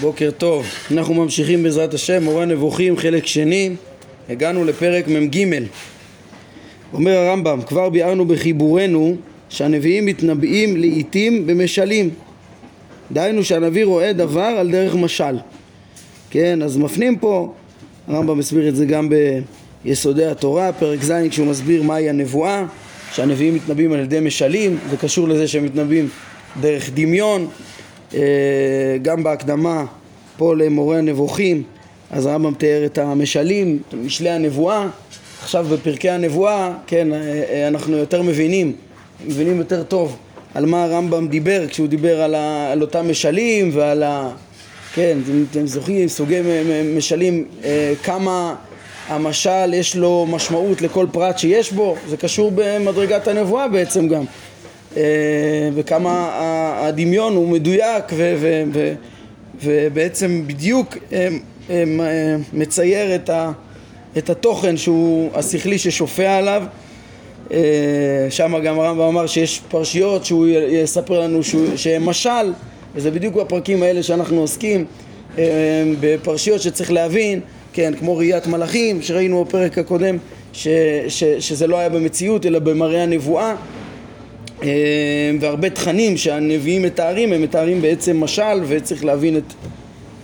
[0.00, 3.70] בוקר טוב, אנחנו ממשיכים בעזרת השם, מורה נבוכים, חלק שני,
[4.28, 5.44] הגענו לפרק מ"ג.
[6.92, 9.16] אומר הרמב"ם, כבר ביארנו בחיבורנו
[9.48, 12.10] שהנביאים מתנבאים לעיתים במשלים.
[13.12, 15.38] דהיינו שהנביא רואה דבר על דרך משל.
[16.30, 17.52] כן, אז מפנים פה,
[18.08, 19.08] הרמב"ם מסביר את זה גם
[19.84, 22.64] ביסודי התורה, פרק ז', כשהוא מסביר מהי הנבואה,
[23.12, 26.08] שהנביאים מתנבאים על ידי משלים, זה קשור לזה שהם מתנבאים
[26.60, 27.48] דרך דמיון.
[28.16, 29.84] אה, גם בהקדמה
[30.36, 31.62] פה למורה הנבוכים,
[32.10, 34.88] אז הרמב"ם תיאר את המשלים, את משלי הנבואה.
[35.42, 37.18] עכשיו בפרקי הנבואה, כן, אה,
[37.50, 38.72] אה, אנחנו יותר מבינים,
[39.26, 40.16] מבינים יותר טוב
[40.54, 44.30] על מה הרמב"ם דיבר כשהוא דיבר על, ה, על אותם משלים ועל ה...
[44.94, 45.18] כן,
[45.50, 46.40] אתם זוכרים, סוגי
[46.96, 47.44] משלים,
[48.02, 48.54] כמה
[49.08, 54.24] המשל יש לו משמעות לכל פרט שיש בו, זה קשור במדרגת הנבואה בעצם גם.
[54.96, 55.02] אה,
[55.74, 56.30] וכמה
[56.82, 58.94] הדמיון הוא מדויק ו- ו- ו-
[59.64, 61.28] ובעצם בדיוק אה,
[61.70, 61.84] אה,
[62.52, 63.52] מצייר את, ה-
[64.18, 66.62] את התוכן שהוא השכלי ששופע עליו.
[68.30, 71.40] שם גם הרמב"ם אמר שיש פרשיות שהוא יספר לנו
[71.76, 72.52] שהן משל
[72.94, 74.84] וזה בדיוק בפרקים האלה שאנחנו עוסקים
[76.00, 77.40] בפרשיות שצריך להבין
[77.72, 80.16] כן, כמו ראיית מלאכים שראינו בפרק הקודם
[80.52, 80.68] ש,
[81.08, 83.50] ש, שזה לא היה במציאות אלא במראה הנבואה.
[83.50, 83.56] אה,
[85.40, 89.52] והרבה תכנים שהנביאים מתארים, הם מתארים בעצם משל וצריך להבין את,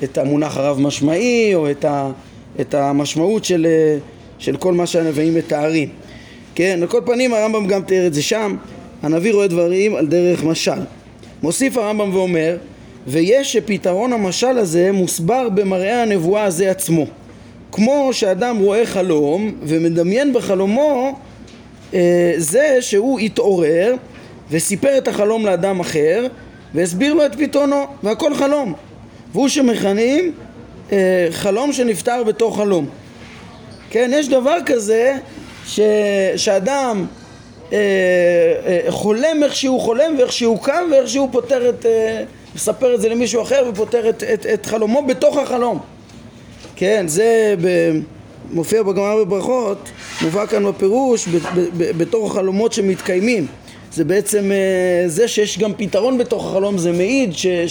[0.05, 2.11] את המונח הרב משמעי או את, ה,
[2.61, 3.67] את המשמעות של,
[4.39, 5.89] של כל מה שהנביאים מתארים.
[6.55, 8.57] כן, על כל פנים הרמב"ם גם תיאר את זה שם,
[9.03, 10.81] הנביא רואה דברים על דרך משל.
[11.43, 12.57] מוסיף הרמב"ם ואומר,
[13.07, 17.07] ויש שפתרון המשל הזה מוסבר במראה הנבואה הזה עצמו.
[17.73, 21.19] כמו שאדם רואה חלום ומדמיין בחלומו
[21.95, 23.95] אה, זה שהוא התעורר
[24.53, 26.27] וסיפר את החלום לאדם אחר
[26.75, 28.75] והסביר לו את פתרונו והכל חלום.
[29.33, 30.33] והוא שמכנים
[30.93, 32.87] אה, חלום שנפטר בתוך חלום.
[33.91, 35.17] כן, יש דבר כזה
[35.67, 35.81] ש,
[36.37, 37.07] שאדם
[37.73, 37.79] אה,
[38.67, 42.25] אה, חולם איך שהוא חולם ואיך שהוא קם ואיך שהוא פותר את, אה,
[42.55, 45.79] מספר את זה למישהו אחר ופותר את, את, את חלומו בתוך החלום.
[46.77, 47.69] כן, זה ב...
[48.51, 49.79] מופיע בגמרא בברכות,
[50.23, 51.29] מובא כאן בפירוש
[51.77, 53.47] בתור החלומות שמתקיימים
[53.95, 57.33] זה בעצם אה, זה שיש גם פתרון בתוך החלום, זה מעיד
[57.67, 57.69] שהתוכן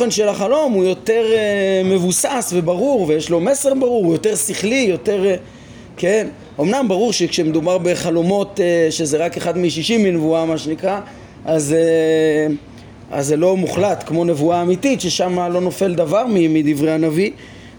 [0.00, 4.36] שה, אה, של החלום הוא יותר אה, מבוסס וברור ויש לו מסר ברור, הוא יותר
[4.36, 5.34] שכלי, יותר...
[5.96, 6.26] כן,
[6.60, 8.60] אמנם ברור שכשמדובר בחלומות
[8.90, 11.00] שזה רק אחד משישים מנבואה מה שנקרא,
[11.44, 11.76] אז,
[13.10, 17.30] אז זה לא מוחלט כמו נבואה אמיתית ששם לא נופל דבר מדברי הנביא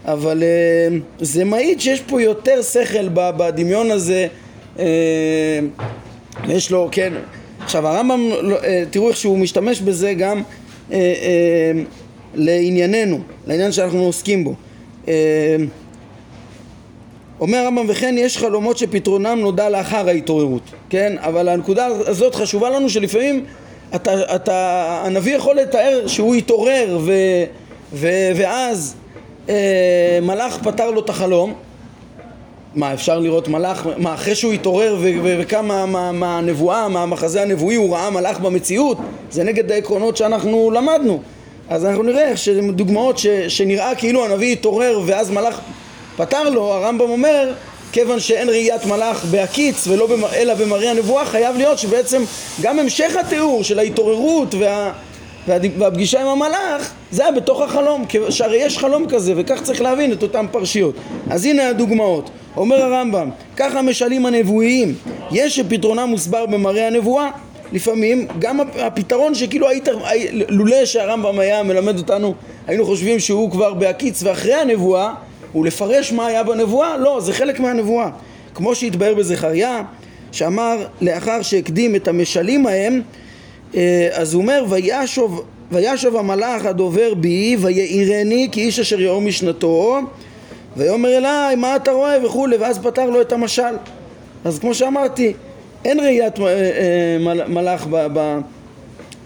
[0.04, 0.42] אבל
[1.20, 4.26] זה מעיד שיש פה יותר שכל בדמיון הזה
[6.48, 7.12] יש לו, כן,
[7.60, 10.42] עכשיו הרמב"ם, לא, אה, תראו איך שהוא משתמש בזה גם
[10.92, 11.72] אה,
[12.34, 14.54] לענייננו, לעניין שאנחנו עוסקים בו.
[17.40, 21.16] אומר הרמב"ם וכן יש חלומות שפתרונם נודע לאחר ההתעוררות, כן?
[21.18, 23.44] אבל הנקודה הזאת חשובה לנו שלפעמים
[23.94, 27.12] אתה, אתה, הנביא יכול לתאר שהוא התעורר ו,
[27.92, 28.94] ו, ואז
[29.48, 31.54] אה, מלאך פתר לו את החלום
[32.76, 35.68] מה, אפשר לראות מלאך, מה, אחרי שהוא התעורר וקם
[36.12, 38.98] מהנבואה, מהמחזה הנבואי, הוא ראה מלאך במציאות?
[39.30, 41.20] זה נגד העקרונות שאנחנו למדנו.
[41.68, 45.60] אז אנחנו נראה שדוגמאות ש, שנראה כאילו הנביא התעורר ואז מלאך
[46.16, 47.52] פתר לו, הרמב"ם אומר,
[47.92, 50.34] כיוון שאין ראיית מלאך בהקיץ במר...
[50.34, 52.22] אלא במראה הנבואה, חייב להיות שבעצם
[52.60, 54.92] גם המשך התיאור של ההתעוררות וה...
[55.48, 60.22] והפגישה עם המלאך זה היה בתוך החלום, שהרי יש חלום כזה וכך צריך להבין את
[60.22, 60.94] אותן פרשיות.
[61.30, 62.30] אז הנה הדוגמאות.
[62.56, 64.94] אומר הרמב"ם, ככה משלים הנבואיים,
[65.32, 67.30] יש שפתרונם מוסבר במראה הנבואה,
[67.72, 69.88] לפעמים גם הפתרון שכאילו היית,
[70.48, 72.34] לולא שהרמב"ם היה מלמד אותנו,
[72.66, 75.14] היינו חושבים שהוא כבר בהקיץ ואחרי הנבואה,
[75.52, 78.08] הוא לפרש מה היה בנבואה, לא, זה חלק מהנבואה.
[78.54, 79.82] כמו שהתבהר בזכריה,
[80.32, 83.02] שאמר לאחר שהקדים את המשלים ההם,
[84.12, 89.98] אז הוא אומר, וישוב, וישוב המלאך הדובר בי ויעירני כי איש אשר יאור משנתו
[90.76, 92.26] ויאמר אליי מה אתה רואה?
[92.26, 93.74] וכולי ואז פתר לו את המשל.
[94.44, 95.32] אז כמו שאמרתי
[95.84, 97.86] אין ראיית אה, אה, מלאך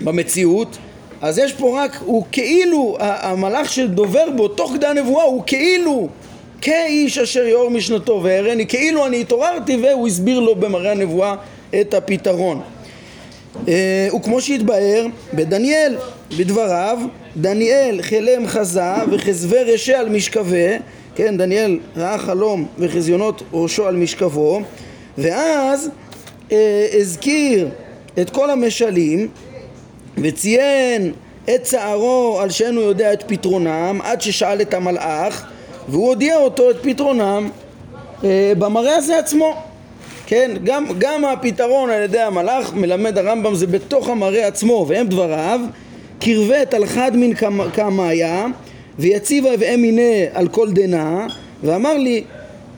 [0.01, 0.79] במציאות.
[1.23, 6.09] אז יש פה רק, הוא כאילו, המלאך שדובר בו תוך כדי הנבואה הוא כאילו
[6.61, 11.35] כאיש אשר יאור משנתו והראני כאילו אני התעוררתי והוא הסביר לו במראה הנבואה
[11.81, 12.61] את הפתרון.
[12.61, 12.80] אה,
[13.65, 15.97] וכמו שהתבהר בדניאל
[16.39, 16.99] בדבריו
[17.37, 20.77] דניאל חלם חזה וכזווה רשע על משכבה
[21.15, 24.61] כן, דניאל ראה חלום וחזיונות ראשו על משכבו
[25.19, 25.91] ואז
[26.53, 27.69] אה, הזכיר
[28.21, 29.29] את כל המשלים
[30.19, 31.13] וציין
[31.45, 35.47] את צערו על שאינו יודע את פתרונם עד ששאל את המלאך
[35.89, 37.51] והוא הודיע אותו את פתרונם
[38.25, 39.63] אה, במראה הזה עצמו
[40.31, 45.61] כן, גם, גם הפתרון על ידי המלאך מלמד הרמב"ם זה בתוך המראה עצמו והם דבריו
[46.21, 47.31] קרבת על חד מן
[47.73, 48.47] קמאיה
[48.99, 51.27] ויציבה ואם מיני על כל דנה
[51.63, 52.25] ואמר לי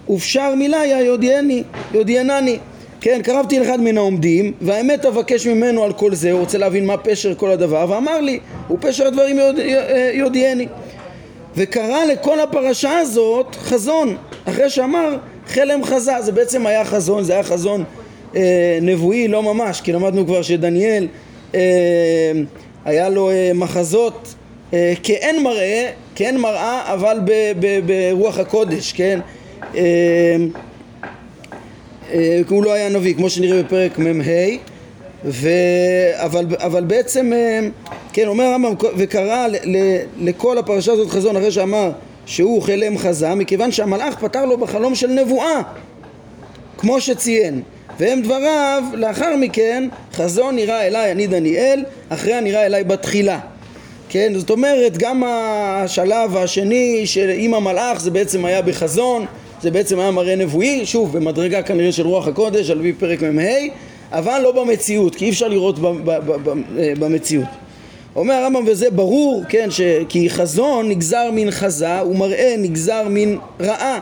[0.09, 1.63] ופשר מיליה יודיעני,
[1.95, 2.59] יודיענני
[3.01, 6.97] כן, קרבתי לאחד מן העומדים והאמת אבקש ממנו על כל זה, הוא רוצה להבין מה
[6.97, 9.63] פשר כל הדבר ואמר לי, הוא פשר הדברים יודע,
[10.13, 10.67] יודיעני
[11.57, 15.17] וקרא לכל הפרשה הזאת חזון אחרי שאמר
[15.47, 17.85] חלם חזה, זה בעצם היה חזון, זה היה חזון
[18.37, 21.09] אה, נבואי, לא ממש, כי למדנו כבר שדניאל
[21.55, 21.61] אה,
[22.85, 24.35] היה לו אה, מחזות
[24.75, 29.21] אה, כאין מראה, כאין מראה, אבל ב, ב, ברוח הקודש, כן?
[29.75, 30.37] אה,
[32.13, 34.23] אה, הוא לא היה נביא, כמו שנראה בפרק מ"ה,
[36.25, 37.61] אבל, אבל בעצם, אה,
[38.13, 41.91] כן, אומר הרמב"ם, וקרא ל, ל, לכל הפרשה הזאת חזון אחרי שאמר
[42.27, 45.63] שהוא חלם חזה, מכיוון שהמלאך פתר לו בחלום של נבואה,
[46.79, 47.63] כמו שציין.
[47.99, 53.39] והם דבריו, לאחר מכן, חזון נראה אליי אני דניאל, אחרי הנראה אליי בתחילה.
[54.09, 57.05] כן, זאת אומרת, גם השלב השני
[57.37, 59.27] עם המלאך זה בעצם היה בחזון,
[59.63, 63.43] זה בעצם היה מראה נבואי, שוב, במדרגה כנראה של רוח הקודש, על פי פרק מ"ה,
[64.13, 65.79] אבל לא במציאות, כי אי אפשר לראות
[66.75, 67.49] במציאות.
[68.17, 69.81] אומר הרמב"ם וזה ברור, כן, ש...
[70.09, 73.99] כי חזון נגזר מן חזה ומראה נגזר מן רעה,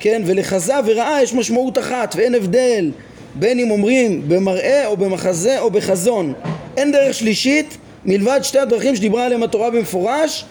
[0.00, 2.90] כן, ולחזה ורעה יש משמעות אחת ואין הבדל
[3.34, 6.32] בין אם אומרים במראה או במחזה או בחזון.
[6.76, 10.44] אין דרך שלישית מלבד שתי הדרכים שדיברה עליהם התורה במפורש,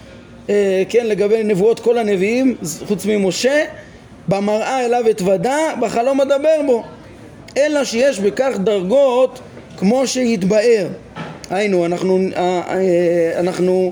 [0.49, 2.55] אה, כן, לגבי נבואות כל הנביאים,
[2.87, 3.65] חוץ ממשה,
[4.27, 6.83] במראה אליו אתוודה, בחלום אדבר בו.
[7.57, 9.39] אלא שיש בכך דרגות
[9.77, 10.87] כמו שהתבאר.
[11.49, 13.91] היינו, אנחנו, אה, אה, אנחנו,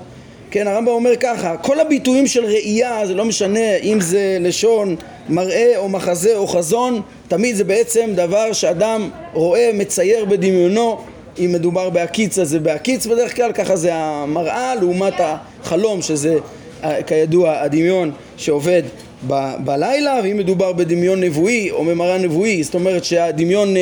[0.50, 4.96] כן, הרמב"ם אומר ככה, כל הביטויים של ראייה, זה לא משנה אם זה לשון
[5.28, 10.98] מראה או מחזה או חזון, תמיד זה בעצם דבר שאדם רואה, מצייר בדמיונו,
[11.38, 16.38] אם מדובר בהקיץ אז זה בהקיץ בדרך כלל, ככה זה המראה לעומת החלום שזה
[16.84, 18.82] אה, כידוע הדמיון שעובד
[19.26, 23.74] ב- בלילה, ואם מדובר בדמיון נבואי או ממראה נבואי, זאת אומרת שהדמיון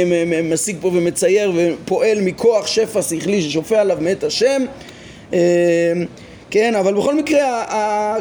[0.45, 4.65] משיג פה ומצייר ופועל מכוח שפע שכלי ששופע עליו מאת השם
[5.33, 5.93] אה,
[6.51, 7.65] כן, אבל בכל מקרה,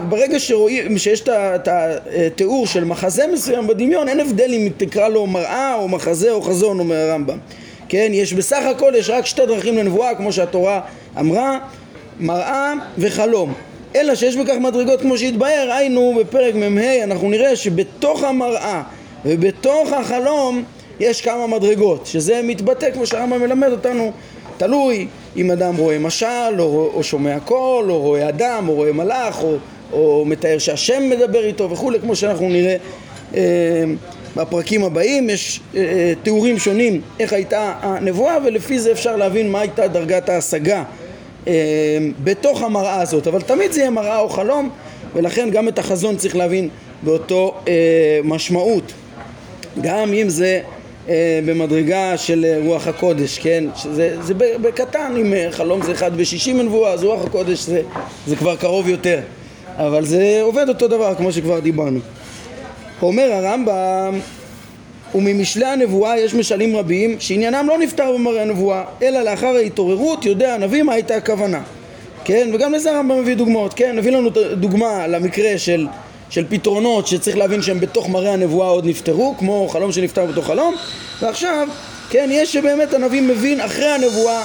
[0.10, 5.76] ברגע שרואים, שיש את התיאור של מחזה מסוים בדמיון, אין הבדל אם תקרא לו מראה
[5.76, 7.38] או מחזה או חזון, אומר הרמב"ם.
[7.90, 10.82] כן, יש בסך הכל, יש רק שתי דרכים לנבואה, כמו שהתורה
[11.20, 11.60] אמרה,
[12.20, 13.54] מראה וחלום.
[13.96, 18.84] אלא שיש בכך מדרגות כמו שהתבהר, היינו בפרק מ"ה אנחנו נראה שבתוך המראה
[19.26, 20.64] ובתוך החלום
[21.00, 24.12] יש כמה מדרגות, שזה מתבטא כמו שהרמב"ם מלמד אותנו,
[24.58, 25.08] תלוי
[25.38, 29.58] אם אדם רואה משל או, או שומע קול או רואה אדם או רואה מלאך או,
[29.94, 32.76] או מתאר שהשם מדבר איתו וכולי, כמו שאנחנו נראה
[33.36, 33.84] אה,
[34.36, 39.60] בפרקים הבאים, יש אה, אה תיאורים שונים איך הייתה הנבואה ולפי זה אפשר להבין מה
[39.60, 40.84] הייתה דרגת ההשגה
[42.24, 44.70] בתוך המראה הזאת, אבל תמיד זה יהיה מראה או חלום
[45.16, 46.70] ולכן גם את החזון צריך להבין
[47.04, 47.74] באותו אה,
[48.24, 48.94] משמעות.
[49.82, 50.62] גם אם זה
[51.10, 53.64] אה, במדרגה של רוח הקודש, כן?
[53.76, 57.82] שזה זה בקטן, אם חלום זה אחד בשישים מנבואה, אז רוח הקודש זה,
[58.28, 59.20] זה כבר קרוב יותר.
[59.78, 62.00] אבל זה עובד אותו דבר כמו שכבר דיברנו.
[63.02, 64.20] אומר הרמב"ם
[65.16, 70.84] וממשלי הנבואה יש משלים רבים שעניינם לא נפתר במראה הנבואה אלא לאחר ההתעוררות יודע הנביא
[70.84, 71.62] מה הייתה הכוונה.
[72.26, 73.74] כן וגם לזה הרמב"ם מביא דוגמאות.
[73.74, 75.88] כן מביא לנו דוגמה למקרה של,
[76.30, 80.76] של פתרונות שצריך להבין שהם בתוך מראה הנבואה עוד נפתרו כמו חלום שנפתר בתוך חלום.
[81.22, 81.68] ועכשיו
[82.10, 84.44] כן יש שבאמת הנביא מבין אחרי הנבואה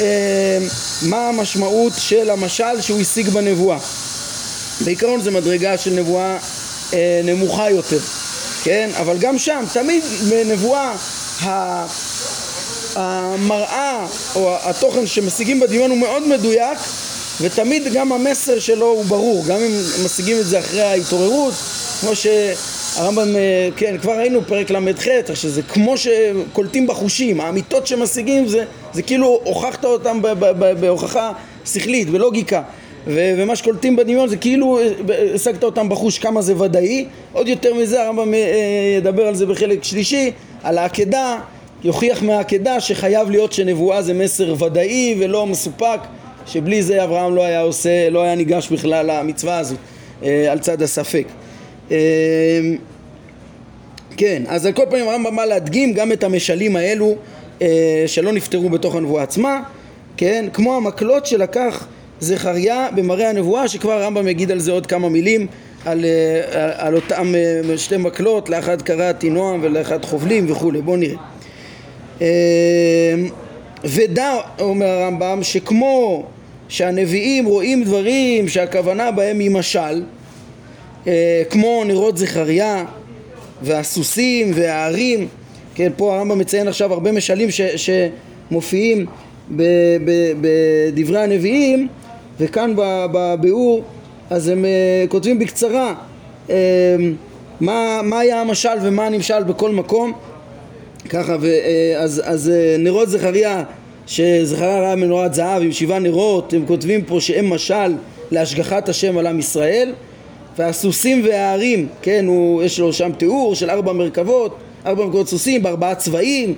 [0.00, 0.58] אה,
[1.02, 3.78] מה המשמעות של המשל שהוא השיג בנבואה.
[4.84, 6.38] בעיקרון זה מדרגה של נבואה
[6.94, 7.98] אה, נמוכה יותר
[8.68, 8.90] כן?
[9.00, 10.94] אבל גם שם, תמיד בנבואה
[12.94, 16.78] המראה או התוכן שמשיגים בדמיון הוא מאוד מדויק
[17.40, 19.72] ותמיד גם המסר שלו הוא ברור, גם אם
[20.04, 21.54] משיגים את זה אחרי ההתעוררות,
[22.00, 28.64] כמו שהרמב"ם, אה, כן, כבר ראינו פרק ל"ח, שזה כמו שקולטים בחושים, האמיתות שמשיגים זה,
[28.92, 30.22] זה כאילו הוכחת אותם
[30.80, 31.32] בהוכחה
[31.66, 32.62] שכלית, בלוגיקה
[33.08, 37.06] ומה שקולטים בדמיון זה כאילו אה, השגת אותם בחוש כמה זה ודאי.
[37.32, 40.30] עוד יותר מזה הרמב"ם אה, ידבר על זה בחלק שלישי
[40.62, 41.38] על העקדה.
[41.84, 46.00] יוכיח מהעקדה שחייב להיות שנבואה זה מסר ודאי ולא מסופק
[46.46, 49.78] שבלי זה אברהם לא היה עושה, לא היה ניגש בכלל למצווה הזאת
[50.22, 51.26] אה, על צד הספק.
[54.16, 57.14] כן, אז על כל פנים הרמב"ם בא להדגים גם את המשלים האלו
[58.06, 59.60] שלא נפתרו בתוך הנבואה עצמה.
[60.16, 61.86] כן, כמו המקלות שלקח
[62.20, 65.46] זכריה במראה הנבואה, שכבר הרמב"ם יגיד על זה עוד כמה מילים,
[65.84, 66.04] על,
[66.52, 67.34] על, על אותם
[67.76, 71.16] שתי מקלות, לאחד קראתי נועם ולאחד חובלים וכולי, בואו נראה.
[73.84, 76.26] ודע, אומר הרמב"ם, שכמו
[76.68, 80.02] שהנביאים רואים דברים שהכוונה בהם היא משל,
[81.06, 82.84] אה, כמו נרות זכריה
[83.62, 85.28] והסוסים והערים,
[85.74, 89.06] כן, פה הרמב"ם מציין עכשיו הרבה משלים ש, שמופיעים
[90.40, 91.88] בדברי הנביאים,
[92.40, 92.72] וכאן
[93.12, 93.82] בביאור
[94.30, 95.94] אז הם אה, כותבים בקצרה
[96.50, 96.56] אה,
[97.60, 100.12] מה, מה היה המשל ומה הנמשל בכל מקום.
[101.08, 101.36] ככה,
[101.98, 103.64] אז, אז נרות זכריה
[104.06, 107.94] שזכריה ראה מנורת זהב עם שבעה נרות, הם כותבים פה שהם משל
[108.30, 109.92] להשגחת השם על עם ישראל.
[110.58, 115.94] והסוסים והערים, כן, הוא, יש לו שם תיאור של ארבע מרכבות, ארבע מרכבות סוסים בארבעה
[115.94, 116.54] צבעים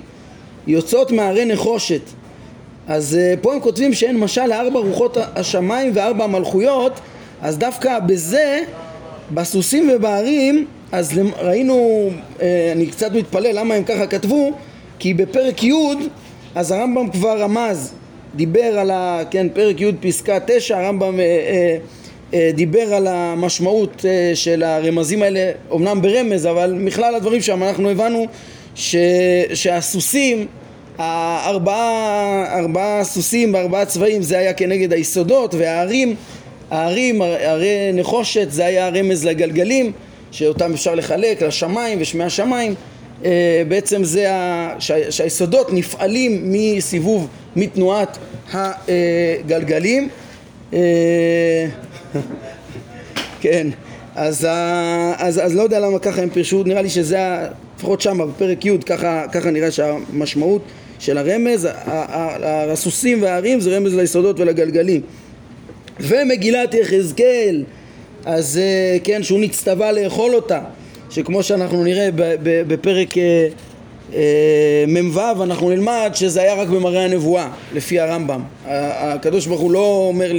[0.67, 2.01] יוצאות מהרי נחושת
[2.87, 6.99] אז uh, פה הם כותבים שאין משל לארבע רוחות השמיים וארבע המלכויות
[7.41, 8.63] אז דווקא בזה,
[9.33, 14.51] בסוסים ובערים, אז ראינו, uh, אני קצת מתפלא למה הם ככה כתבו
[14.99, 15.73] כי בפרק י'
[16.55, 17.93] אז הרמב"ם כבר רמז,
[18.35, 19.21] דיבר על ה...
[19.31, 21.77] כן, פרק י' פסקה תשע, הרמב"ם אה, אה,
[22.33, 27.89] אה, דיבר על המשמעות אה, של הרמזים האלה, אמנם ברמז, אבל מכלל הדברים שם אנחנו
[27.89, 28.25] הבנו
[28.75, 28.95] ש,
[29.53, 30.47] שהסוסים,
[31.01, 36.15] הארבעה ארבעה סוסים בארבעה צבעים זה היה כנגד היסודות והערים,
[36.71, 39.91] הערים, הרי נחושת זה היה רמז לגלגלים
[40.31, 42.75] שאותם אפשר לחלק לשמיים ושמי השמיים.
[43.25, 44.27] אה, בעצם זה
[45.09, 48.17] שהיסודות נפעלים מסיבוב, מתנועת
[48.53, 50.09] הגלגלים.
[50.73, 50.79] אה,
[53.41, 53.67] כן,
[54.15, 54.47] אז,
[55.17, 57.19] אז, אז לא יודע למה ככה הם פירשו, נראה לי שזה,
[57.77, 60.61] לפחות שם בפרק י', ככה, ככה נראה שהמשמעות
[61.01, 61.67] של הרמז,
[62.71, 65.01] הסוסים והערים זה רמז ליסודות ולגלגלים.
[65.99, 67.63] ומגילת יחזקאל,
[68.25, 70.59] אז אה, כן, שהוא נצטווה לאכול אותה,
[71.09, 72.09] שכמו שאנחנו נראה
[72.43, 73.47] בפרק אה,
[74.13, 80.05] אה, מ"ו אנחנו נלמד שזה היה רק במראה הנבואה לפי הרמב"ם הקדוש ברוך הוא לא
[80.07, 80.31] אומר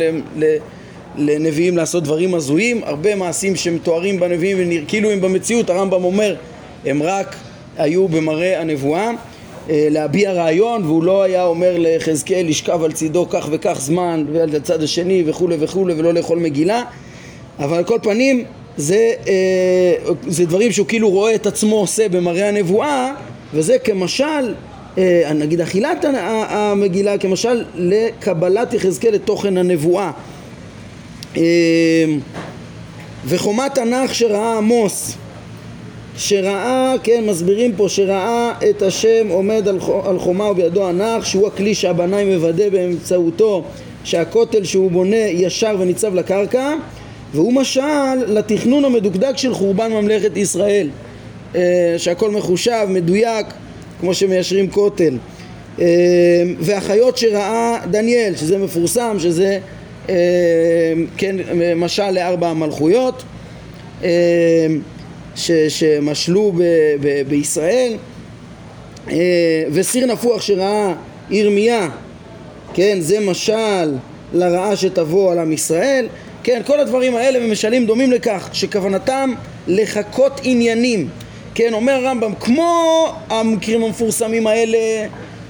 [1.16, 6.34] לנביאים לעשות דברים הזויים הרבה מעשים שמתוארים בנביאים וכאילו הם במציאות הרמב"ם אומר
[6.84, 7.36] הם רק
[7.78, 9.14] היו במראה הנבואה אה,
[9.68, 14.82] להביע רעיון והוא לא היה אומר לחזקאל לשכב על צידו כך וכך זמן ועל הצד
[14.82, 16.82] השני וכולי וכולי ולא לאכול מגילה.
[17.58, 18.44] אבל על כל פנים
[18.76, 23.12] זה, אה, זה דברים שהוא כאילו רואה את עצמו עושה במראה הנבואה
[23.54, 24.54] וזה כמשל,
[24.98, 26.04] אה, נגיד אכילת
[26.48, 30.10] המגילה כמשל לקבלת יחזקאל לתוכן הנבואה.
[31.36, 31.42] אה,
[33.26, 35.16] וחומת תנ"ך שראה עמוס
[36.16, 39.68] שראה, כן, מסבירים פה, שראה את השם עומד
[40.04, 43.62] על חומה ובידו הנח, שהוא הכלי שהבנאי מוודא באמצעותו
[44.04, 46.74] שהכותל שהוא בונה ישר וניצב לקרקע
[47.34, 50.90] והוא משל לתכנון המדוקדק של חורבן ממלכת ישראל
[51.54, 53.46] אה, שהכל מחושב, מדויק,
[54.00, 55.18] כמו שמיישרים כותל.
[55.80, 55.86] אה,
[56.60, 59.58] והחיות שראה דניאל, שזה מפורסם, שזה
[60.08, 60.14] אה,
[61.16, 61.36] כן,
[61.76, 63.22] משל לארבע המלכויות
[65.36, 66.62] ש, שמשלו ב,
[67.00, 67.96] ב, בישראל.
[69.72, 70.92] וסיר נפוח שראה
[71.30, 71.88] ירמיה,
[72.74, 73.94] כן, זה משל
[74.32, 76.08] לרעה שתבוא על עם ישראל.
[76.42, 79.32] כן, כל הדברים האלה ומשלים דומים לכך שכוונתם
[79.66, 81.08] לחקות עניינים.
[81.54, 84.78] כן, אומר הרמב"ם, כמו המקרים המפורסמים האלה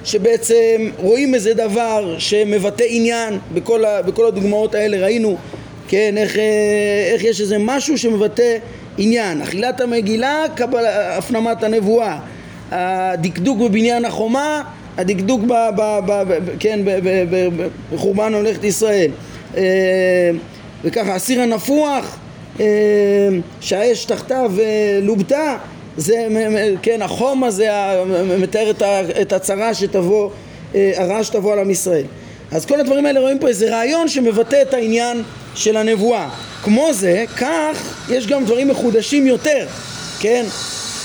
[0.05, 4.97] שבעצם רואים איזה דבר שמבטא עניין בכל, ה, בכל הדוגמאות האלה.
[4.97, 5.37] ראינו
[5.87, 6.37] כן, איך,
[7.13, 8.57] איך יש איזה משהו שמבטא
[8.97, 10.85] עניין אכילת המגילה, קבל,
[11.17, 12.19] הפנמת הנבואה
[12.71, 14.63] הדקדוק בבניין החומה
[14.97, 15.41] הדקדוק
[16.59, 16.79] כן,
[17.91, 19.11] בחורבן ממלכת ישראל
[19.57, 20.31] אה,
[20.83, 22.17] וככה הסיר הנפוח
[22.59, 22.65] אה,
[23.61, 25.57] שהאש תחתיו אה, לובתה
[25.97, 26.27] זה,
[26.81, 27.69] כן, החום הזה
[28.39, 28.71] מתאר
[29.21, 30.29] את הצרה שתבוא,
[30.73, 32.03] הרעה שתבוא על עם ישראל.
[32.51, 35.23] אז כל הדברים האלה רואים פה איזה רעיון שמבטא את העניין
[35.55, 36.29] של הנבואה.
[36.63, 37.77] כמו זה, כך
[38.09, 39.67] יש גם דברים מחודשים יותר,
[40.19, 40.45] כן?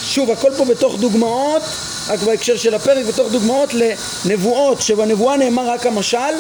[0.03, 1.63] שוב, הכל פה בתוך דוגמאות
[2.09, 3.75] רק בהקשר של הפרק בתוך דוגמאות
[4.25, 6.35] לנבואות שבנבואה נאמר רק המשל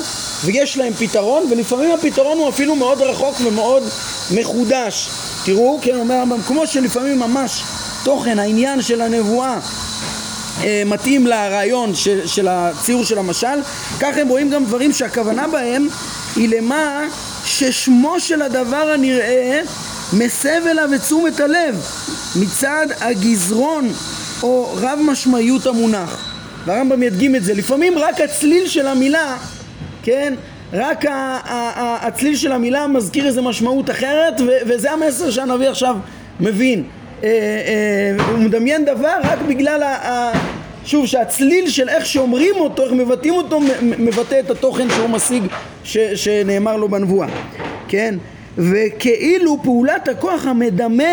[0.44, 3.82] ויש להם פתרון ולפעמים הפתרון הוא אפילו מאוד רחוק ומאוד
[4.30, 5.08] מחודש
[5.44, 7.62] תראו, כן, אומר הרמב"ם, כמו שלפעמים ממש
[8.04, 9.58] תוכן, העניין של הנבואה
[10.64, 13.62] אה, מתאים לרעיון של, של הציור של המשל
[14.00, 15.88] כך הם רואים גם דברים שהכוונה בהם
[16.36, 17.04] היא למה
[17.58, 19.60] ששמו של הדבר הנראה
[20.12, 21.86] מסב אליו את תשומת הלב
[22.36, 23.92] מצד הגזרון
[24.42, 26.34] או רב משמעיות המונח
[26.66, 29.36] והרמב"ם ידגים את זה לפעמים רק הצליל של המילה
[30.02, 30.34] כן?
[30.72, 31.04] רק
[32.00, 34.34] הצליל של המילה מזכיר איזה משמעות אחרת
[34.66, 35.96] וזה המסר שהנביא עכשיו
[36.40, 36.84] מבין
[37.22, 39.82] אה, אה, הוא מדמיין דבר רק בגלל.
[40.84, 45.42] שוב שהצליל של איך שאומרים אותו, איך מבטאים אותו מבטא את התוכן שהוא משיג
[45.88, 47.28] ש, שנאמר לו בנבואה
[47.88, 48.14] כן?
[48.58, 51.04] וכאילו פעולת הכוח המדמה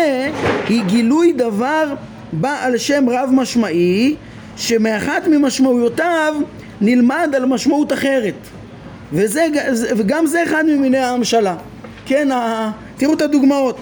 [0.68, 1.94] היא גילוי דבר
[2.32, 4.14] בעל שם רב משמעי
[4.56, 6.34] שמאחת ממשמעויותיו
[6.80, 8.34] נלמד על משמעות אחרת.
[9.12, 9.46] וזה,
[9.96, 11.56] וגם זה אחד ממיני ההמשלה.
[12.06, 13.78] כן, ה, תראו את הדוגמאות.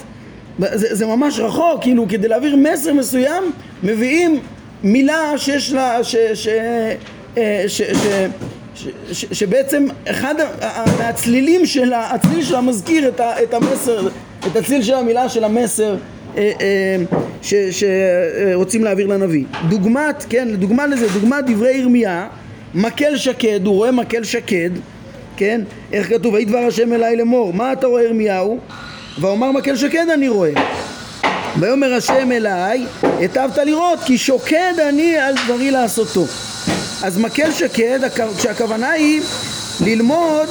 [0.59, 3.43] זה, זה ממש רחוק, כאילו כדי להעביר מסר מסוים
[3.83, 4.41] מביאים
[4.83, 6.49] מילה שיש לה, ש, ש,
[7.37, 8.07] אה, ש, ש,
[8.75, 10.35] ש, ש, שבעצם אחד
[10.99, 14.09] הצלילים של הצליל שלה מזכיר את, ה, את המסר,
[14.47, 15.97] את הצליל של המילה של המסר
[16.37, 16.97] אה, אה,
[17.71, 19.45] שרוצים להעביר לנביא.
[19.69, 22.29] דוגמת, כן, דוגמה לזה, דוגמת דברי ירמיה,
[22.75, 24.71] מקל שקד, הוא רואה מקל שקד,
[25.37, 25.61] כן,
[25.93, 28.59] איך כתוב, ויהי דבר השם אליי לאמור, מה אתה רואה ירמיהו?
[29.21, 30.53] ואומר מקל שקד אני רואה
[31.61, 36.25] ויאמר השם אליי היטבת לראות כי שוקד אני על דברי לעשותו
[37.05, 38.01] אז מקל שקד
[38.39, 39.21] כשהכוונה היא
[39.81, 40.49] ללמוד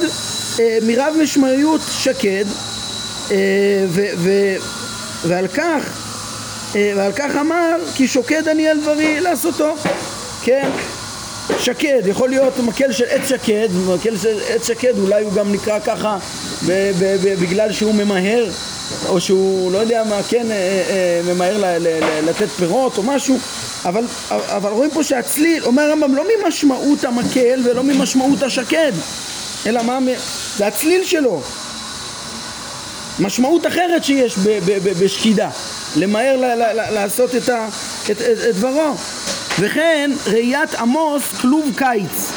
[0.60, 2.44] אה, מרב משמעיות שקד
[3.30, 3.36] אה,
[3.88, 4.30] ו, ו,
[5.24, 5.82] ועל כך
[6.76, 9.74] אה, ועל כך אמר כי שוקד אני על דברי לעשותו.
[10.42, 10.70] כן
[11.58, 15.78] שקד, יכול להיות מקל של עץ שקד, מקל של עץ שקד אולי הוא גם נקרא
[15.78, 16.18] ככה
[16.66, 18.50] ב- ב- ב- בגלל שהוא ממהר
[19.08, 21.78] או שהוא לא יודע מה כן אה, אה, ממהר
[22.26, 23.38] לתת פירות או משהו
[23.84, 28.92] אבל, אבל רואים פה שהצליל, אומר הרמב"ם לא ממשמעות המקל ולא ממשמעות השקד
[29.66, 29.98] אלא מה,
[30.56, 31.42] זה הצליל שלו.
[33.20, 35.50] משמעות אחרת שיש ב- ב- ב- בשקידה
[35.96, 37.68] למהר ל- ל- ל- לעשות את, ה-
[38.04, 38.94] את, את, את דברו.
[39.60, 42.30] וכן ראיית עמוס כלוב קיץ.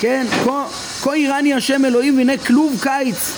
[0.00, 3.32] כן כה, איראני השם אלוהים והנה כלוב קיץ.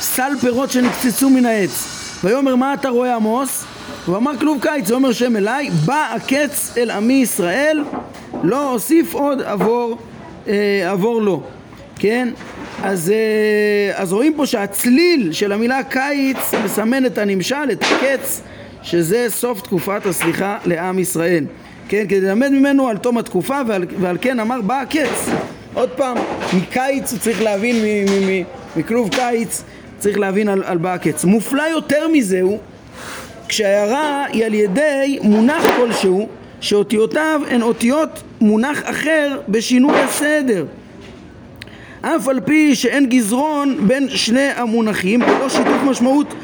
[0.00, 1.84] סל פירות שנקצצו מן העץ.
[2.24, 3.48] ויאמר מה אתה רואה עמוס
[4.06, 7.84] הוא אמר כלוב קיץ ואומר שם אליי בא הקץ אל עמי ישראל
[8.42, 9.98] לא אוסיף עוד עבור
[10.48, 11.42] אה, עבור לו.
[11.98, 12.28] כן?
[12.82, 18.40] אז, אה, אז רואים פה שהצליל של המילה קיץ מסמן את הנמשל, את הקץ
[18.82, 21.44] שזה סוף תקופת הסליחה לעם ישראל.
[21.88, 25.28] כן, כדי ללמד ממנו על תום התקופה ועל, ועל כן אמר בא הקץ
[25.74, 26.16] עוד פעם,
[26.56, 27.76] מקיץ הוא צריך להבין,
[28.76, 29.62] מכלוב קיץ
[29.98, 31.24] צריך להבין על, על בא הקץ.
[31.24, 32.58] מופלא יותר מזה הוא
[33.48, 36.28] כשההערה היא על ידי מונח כלשהו
[36.60, 40.64] שאותיותיו הן אותיות מונח אחר בשינוי הסדר
[42.00, 46.34] אף על פי שאין גזרון בין שני המונחים ולא שיתוף משמעות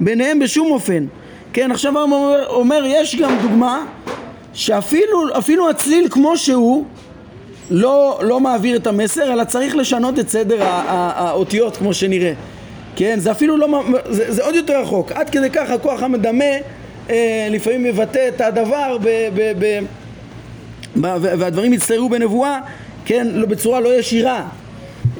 [0.00, 1.06] ביניהם בשום אופן
[1.52, 3.84] כן עכשיו הוא אומר, אומר יש גם דוגמה
[4.54, 6.84] שאפילו הצליל כמו שהוא
[7.70, 12.32] לא, לא מעביר את המסר, אלא צריך לשנות את סדר האותיות כמו שנראה.
[12.96, 15.12] כן, זה אפילו לא, זה, זה עוד יותר רחוק.
[15.12, 16.44] עד כדי כך הכוח המדמה
[17.10, 19.80] אה, לפעמים מבטא את הדבר ב, ב, ב,
[21.00, 22.58] ב, והדברים יצטיירו בנבואה,
[23.04, 24.44] כן, לא, בצורה לא ישירה.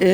[0.01, 0.07] אה,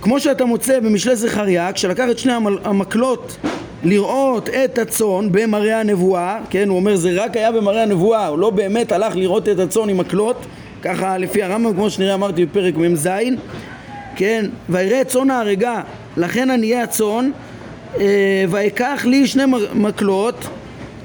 [0.00, 2.32] כמו שאתה מוצא במשלי זכריה, כשלקח את שני
[2.64, 3.36] המקלות
[3.84, 8.50] לראות את הצאן במראה הנבואה, כן, הוא אומר זה רק היה במראה הנבואה, הוא לא
[8.50, 10.46] באמת הלך לראות את הצאן עם מקלות,
[10.82, 13.08] ככה לפי הרמב"ם, כמו שנראה אמרתי בפרק מ"ז,
[14.20, 15.80] כן, ויראה צאן ההרגה,
[16.16, 17.30] לכן עניי הצאן,
[18.00, 19.42] אה, ויקח לי שני
[19.74, 20.48] מקלות,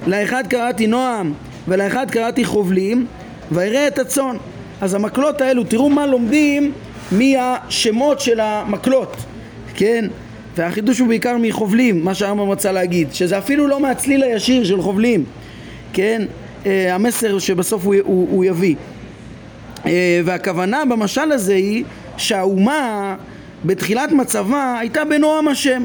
[0.08, 1.34] לאחד קראתי נועם
[1.68, 3.06] ולאחד קראתי חובלים,
[3.52, 4.38] ויראה את הצאן.
[4.82, 6.72] אז המקלות האלו, תראו מה לומדים
[7.12, 9.16] מהשמות של המקלות,
[9.76, 10.06] כן?
[10.56, 15.24] והחידוש הוא בעיקר מחובלים, מה שהרמב"ם רצה להגיד, שזה אפילו לא מהצליל הישיר של חובלים,
[15.94, 16.22] כן?
[16.66, 18.76] אה, המסר שבסוף הוא, הוא, הוא יביא.
[19.86, 21.84] אה, והכוונה במשל הזה היא
[22.18, 23.16] שהאומה
[23.66, 25.84] בתחילת מצבה הייתה בנועם השם.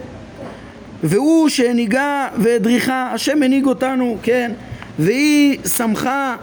[1.03, 4.53] והוא שהנהיגה והדריכה, השם הנהיג אותנו, כן?
[4.99, 6.37] והיא שמחה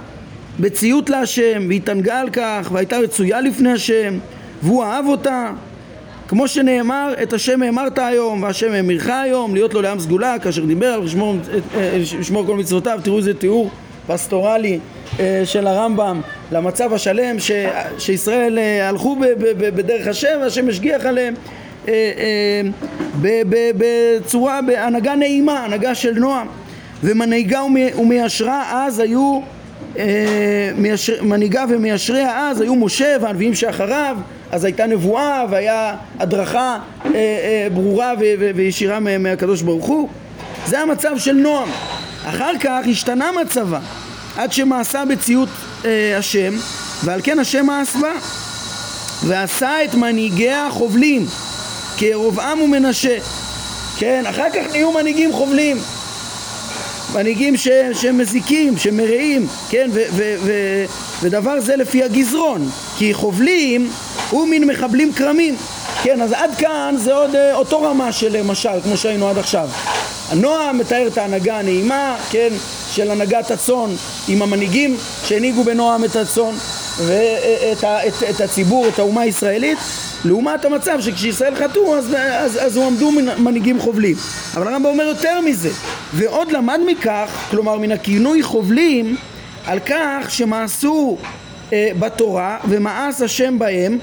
[0.59, 4.17] בציות להשם והתענגה על כך והייתה רצויה לפני השם
[4.63, 5.51] והוא אהב אותה.
[6.27, 10.93] כמו שנאמר, את השם האמרת היום, והשם האמירך היום, להיות לו לעם סגולה, כאשר דיבר
[10.93, 11.03] על
[12.19, 13.69] לשמור כל מצוותיו, תראו איזה תיאור
[14.07, 14.79] פסטורלי
[15.19, 17.51] אה, של הרמב"ם למצב השלם ש,
[17.99, 21.33] שישראל אה, הלכו ב, ב, ב, בדרך השם והשם השגיח עליהם
[21.87, 22.61] אה,
[23.77, 26.47] בצורה, בהנהגה נעימה, הנהגה של נועם
[27.03, 27.61] ומנהיגה
[27.97, 29.41] ומיישרה אז היו
[31.21, 34.17] מנהיגה ומיישריה אז היו משה והנביאים שאחריו
[34.51, 36.79] אז הייתה נבואה והיה הדרכה
[37.73, 38.13] ברורה
[38.55, 40.09] וישירה מהקדוש ברוך הוא.
[40.65, 41.69] זה המצב של נועם
[42.29, 43.79] אחר כך השתנה מצבה
[44.37, 45.49] עד שמעשה בציות
[45.85, 46.53] אה, השם
[47.03, 48.11] ועל כן השם מאס בה
[49.23, 51.25] ועשה את מנהיגיה חובלים
[51.97, 53.17] כירבעם ומנשה.
[53.97, 55.77] כן, אחר כך נהיו מנהיגים חובלים.
[57.13, 60.51] מנהיגים ש, שמזיקים, שמרעים, כן, ו, ו, ו,
[61.21, 63.89] ודבר זה לפי הגזרון כי חובלים
[64.29, 65.55] הוא מין מחבלים כרמים.
[66.03, 69.69] כן, אז עד כאן זה עוד אה, אותו רמה של משל, כמו שהיינו עד עכשיו.
[70.29, 72.49] הנועם מתאר את ההנהגה הנעימה, כן,
[72.91, 73.89] של הנהגת הצאן
[74.27, 76.53] עם המנהיגים שהנהיגו בנועם את הצאן
[77.05, 79.77] ואת את, את הציבור, את האומה הישראלית,
[80.25, 84.15] לעומת המצב שכשישראל חטאו אז, אז, אז הועמדו מנהיגים חובלים.
[84.53, 85.69] אבל הרמב"ם אומר יותר מזה,
[86.13, 89.15] ועוד למד מכך, כלומר מן הכינוי חובלים,
[89.65, 91.17] על כך שמעשו
[91.73, 93.99] אה, בתורה ומאס השם בהם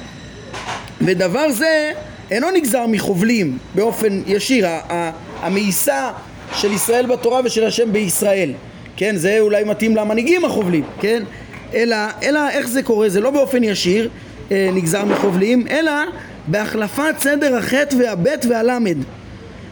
[1.00, 1.92] ודבר זה
[2.30, 4.66] אינו נגזר מחובלים באופן ישיר,
[5.44, 6.10] המאיסה
[6.52, 8.52] של ישראל בתורה ושל השם בישראל,
[8.96, 11.22] כן, זה אולי מתאים למנהיגים החובלים, כן,
[11.74, 14.08] אלא, אלא איך זה קורה, זה לא באופן ישיר
[14.52, 15.92] אה, נגזר מחובלים, אלא
[16.46, 18.96] בהחלפת סדר החטא והבית והלמד.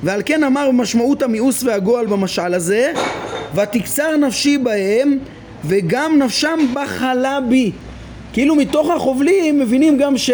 [0.02, 2.92] ועל כן אמר במשמעות המיאוס והגועל במשל הזה
[3.54, 5.18] ותקצר נפשי בהם
[5.64, 7.72] וגם נפשם בחלה בי.
[8.32, 10.30] כאילו מתוך החובלים מבינים גם ש...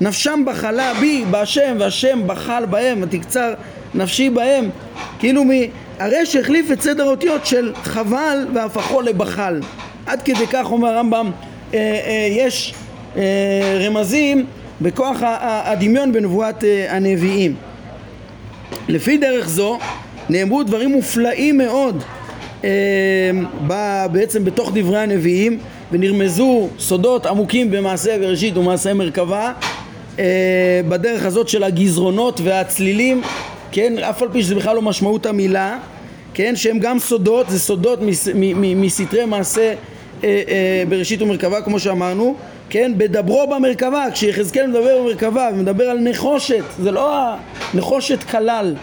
[0.00, 3.54] נפשם בחלה בי, בהשם, והשם בחל בהם, ותקצר
[3.94, 4.70] נפשי בהם.
[5.18, 5.50] כאילו מ...
[5.98, 9.60] הרי שהחליף את סדר האותיות של חבל והפכו לבחל.
[10.06, 11.30] עד כדי כך אומר הרמב"ם,
[11.74, 12.74] אה, אה, יש
[13.16, 13.22] אה,
[13.86, 14.46] רמזים
[14.80, 17.54] בכוח הדמיון בנבואת אה, הנביאים.
[18.88, 19.78] לפי דרך זו
[20.28, 22.02] נאמרו דברים מופלאים מאוד
[22.64, 23.30] אה,
[24.12, 25.58] בעצם בתוך דברי הנביאים
[25.92, 29.52] ונרמזו סודות עמוקים במעשה בראשית ומעשה מרכבה
[30.18, 30.24] אה,
[30.88, 33.22] בדרך הזאת של הגזרונות והצלילים,
[33.72, 35.78] כן, אף על פי שזה בכלל לא משמעות המילה,
[36.34, 37.98] כן, שהם גם סודות, זה סודות
[38.76, 39.74] מסתרי מעשה
[40.24, 42.34] אה, אה, בראשית ומרכבה כמו שאמרנו,
[42.70, 47.34] כן, בדברו במרכבה, כשיחזקאל מדבר במרכבה ומדבר על נחושת, זה לא
[47.74, 48.74] נחושת כלל,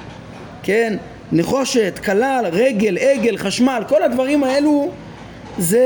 [0.63, 0.97] כן,
[1.31, 4.91] נחושת, כלל, רגל, עגל, חשמל, כל הדברים האלו
[5.57, 5.81] זה,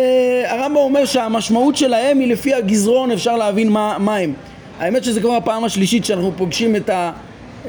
[0.48, 4.34] הרמב"ם אומר שהמשמעות שלהם היא לפי הגזרון אפשר להבין מה, מה הם.
[4.80, 7.12] האמת שזה כבר הפעם השלישית שאנחנו פוגשים את ה...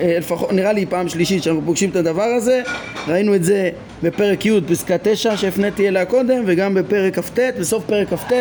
[0.00, 2.62] אה, לפחות, נראה לי פעם שלישית שאנחנו פוגשים את הדבר הזה.
[3.08, 3.70] ראינו את זה
[4.02, 8.32] בפרק י' פסקה 9 שהפניתי אליה קודם וגם בפרק כ"ט, בסוף פרק כ"ט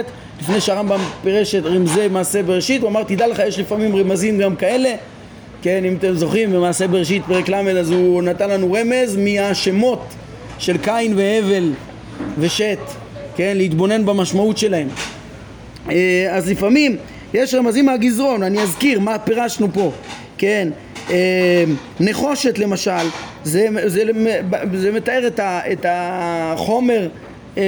[0.42, 4.56] לפני שהרמב"ם פירש את רמזי מעשה בראשית הוא אמר תדע לך יש לפעמים רמזים גם
[4.56, 4.90] כאלה.
[5.62, 10.06] כן אם אתם זוכרים במעשה בראשית פרק ל' אז הוא נתן לנו רמז מהשמות
[10.60, 11.72] של קין והבל
[12.40, 12.80] ושת
[13.36, 14.88] כן להתבונן במשמעות שלהם.
[15.90, 16.98] אה, אז לפעמים
[17.34, 19.92] יש רמזים מהגזרון, אני אזכיר מה פירשנו פה,
[20.38, 20.70] כן,
[22.00, 22.92] נחושת למשל,
[23.44, 24.04] זה, זה,
[24.74, 27.08] זה מתאר את, ה, את החומר
[27.58, 27.64] אה,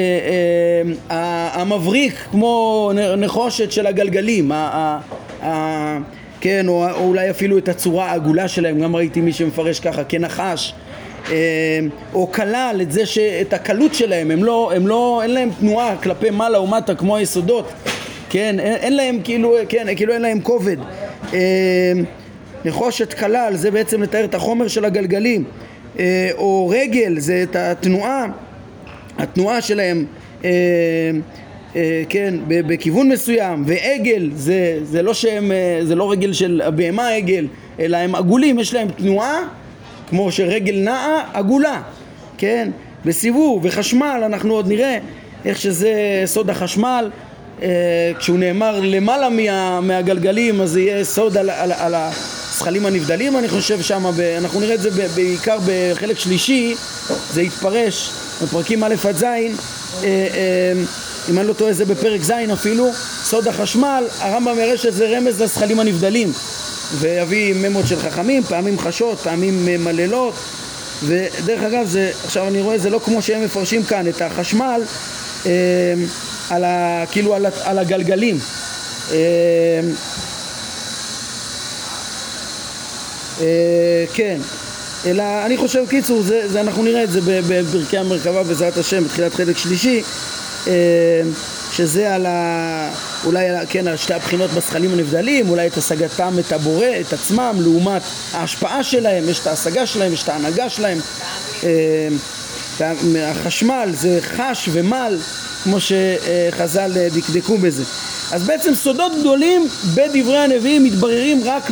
[1.12, 5.00] אה, המבריק כמו נחושת של הגלגלים, ה,
[5.43, 5.98] ה,
[6.41, 10.74] כן, או, או אולי אפילו את הצורה העגולה שלהם, גם ראיתי מי שמפרש ככה, כנחש,
[11.32, 11.80] אה,
[12.13, 13.04] או כלל את זה,
[13.41, 17.15] את הקלות שלהם, הם לא, הם לא, אין להם תנועה כלפי מעלה או מטה כמו
[17.15, 17.74] היסודות.
[18.30, 20.78] כן, אין, אין להם כאילו, כן, כאילו אין להם כובד.
[22.65, 25.43] נחושת כלל זה בעצם לתאר את החומר של הגלגלים,
[25.99, 28.26] אה, או רגל זה את התנועה,
[29.17, 30.06] התנועה שלהם,
[30.45, 30.49] אה,
[31.76, 37.47] אה, כן, בכיוון מסוים, ועגל זה, זה לא שהם, זה לא רגל של הבהמה עגל,
[37.80, 39.39] אלא הם עגולים, יש להם תנועה,
[40.10, 41.82] כמו שרגל נעה, עגולה,
[42.38, 42.69] כן,
[43.06, 44.97] בסיבוב, וחשמל, אנחנו עוד נראה
[45.45, 47.10] איך שזה סוד החשמל
[48.19, 51.95] כשהוא נאמר למעלה מה, מהגלגלים אז זה יהיה סוד על, על, על
[52.54, 54.06] הזכלים הנבדלים אני חושב שם,
[54.38, 56.76] אנחנו נראה את זה בעיקר בחלק שלישי
[57.34, 58.12] זה יתפרש
[58.44, 59.38] בפרקים א' עד ז' אה,
[60.04, 60.74] אה,
[61.30, 62.92] אם אני לא טועה זה בפרק ז' אפילו
[63.24, 66.32] סוד החשמל הרמב"ם יראה שזה רמז לזכלים הנבדלים
[67.00, 70.34] ויביא ממות של חכמים, פעמים חשות, פעמים מללות
[71.04, 74.82] ודרך אגב זה, עכשיו אני רואה זה לא כמו שהם מפרשים כאן את החשמל
[76.50, 78.39] על ה, כאילו על, על הגלגלים.
[79.12, 79.82] אה, אה,
[84.13, 84.38] כן,
[85.06, 89.34] אלא אני חושב, קיצור, זה, זה אנחנו נראה את זה בפרקי המרכבה בעזרת השם בתחילת
[89.34, 90.04] חלק שלישי
[90.67, 90.74] אה,
[91.72, 92.89] שזה על ה...
[93.26, 98.02] אולי כן, על שתי הבחינות בזכלים הנבדלים, אולי את השגתם את הבורא, את עצמם, לעומת
[98.34, 100.98] ההשפעה שלהם, יש את ההשגה שלהם, יש את ההנהגה שלהם.
[103.24, 105.17] החשמל זה חש ומל,
[105.63, 107.84] כמו שחז"ל דקדקו בזה.
[108.32, 111.69] אז בעצם סודות גדולים בדברי הנביאים מתבררים רק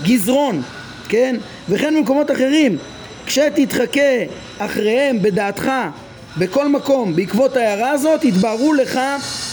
[0.00, 0.62] מהגזרון,
[1.08, 1.36] כן?
[1.68, 2.78] וכן במקומות אחרים.
[3.26, 4.24] כשתתחכה
[4.58, 5.70] אחריהם בדעתך
[6.38, 9.00] בכל מקום בעקבות ההערה הזאת יתבררו לך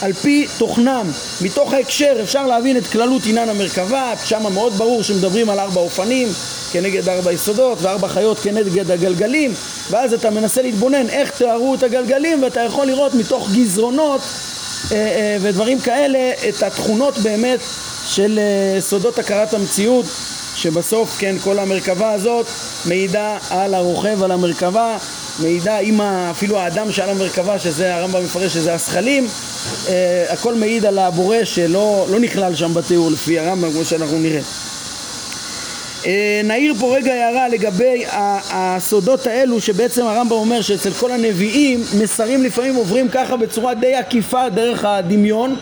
[0.02, 1.06] על פי תוכנם
[1.42, 6.28] מתוך ההקשר אפשר להבין את כללות עניין המרכבה שם מאוד ברור שמדברים על ארבע אופנים
[6.72, 9.54] כנגד ארבע יסודות וארבע חיות כנגד הגלגלים
[9.90, 14.22] ואז אתה מנסה להתבונן איך תיארו את הגלגלים ואתה יכול לראות מתוך גזרונות
[14.92, 17.60] אה, אה, ודברים כאלה את התכונות באמת
[18.06, 20.06] של אה, סודות הכרת המציאות
[20.56, 22.46] שבסוף כן כל המרכבה הזאת
[22.86, 24.98] מעידה על הרוכב על המרכבה
[25.40, 29.28] מעידה עם אפילו האדם שעל המרכבה שזה הרמב"ם מפרש שזה הזכלים
[29.90, 34.42] אה, הכל מעיד על הבורא שלא לא נכלל שם בתיאור לפי הרמב"ם כמו שאנחנו נראה.
[36.06, 38.04] אה, נעיר פה רגע הערה לגבי
[38.50, 44.50] הסודות האלו שבעצם הרמב"ם אומר שאצל כל הנביאים מסרים לפעמים עוברים ככה בצורה די עקיפה
[44.50, 45.56] דרך הדמיון.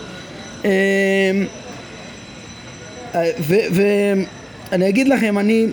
[0.65, 0.71] אה,
[4.71, 5.67] ואני אגיד לכם, אני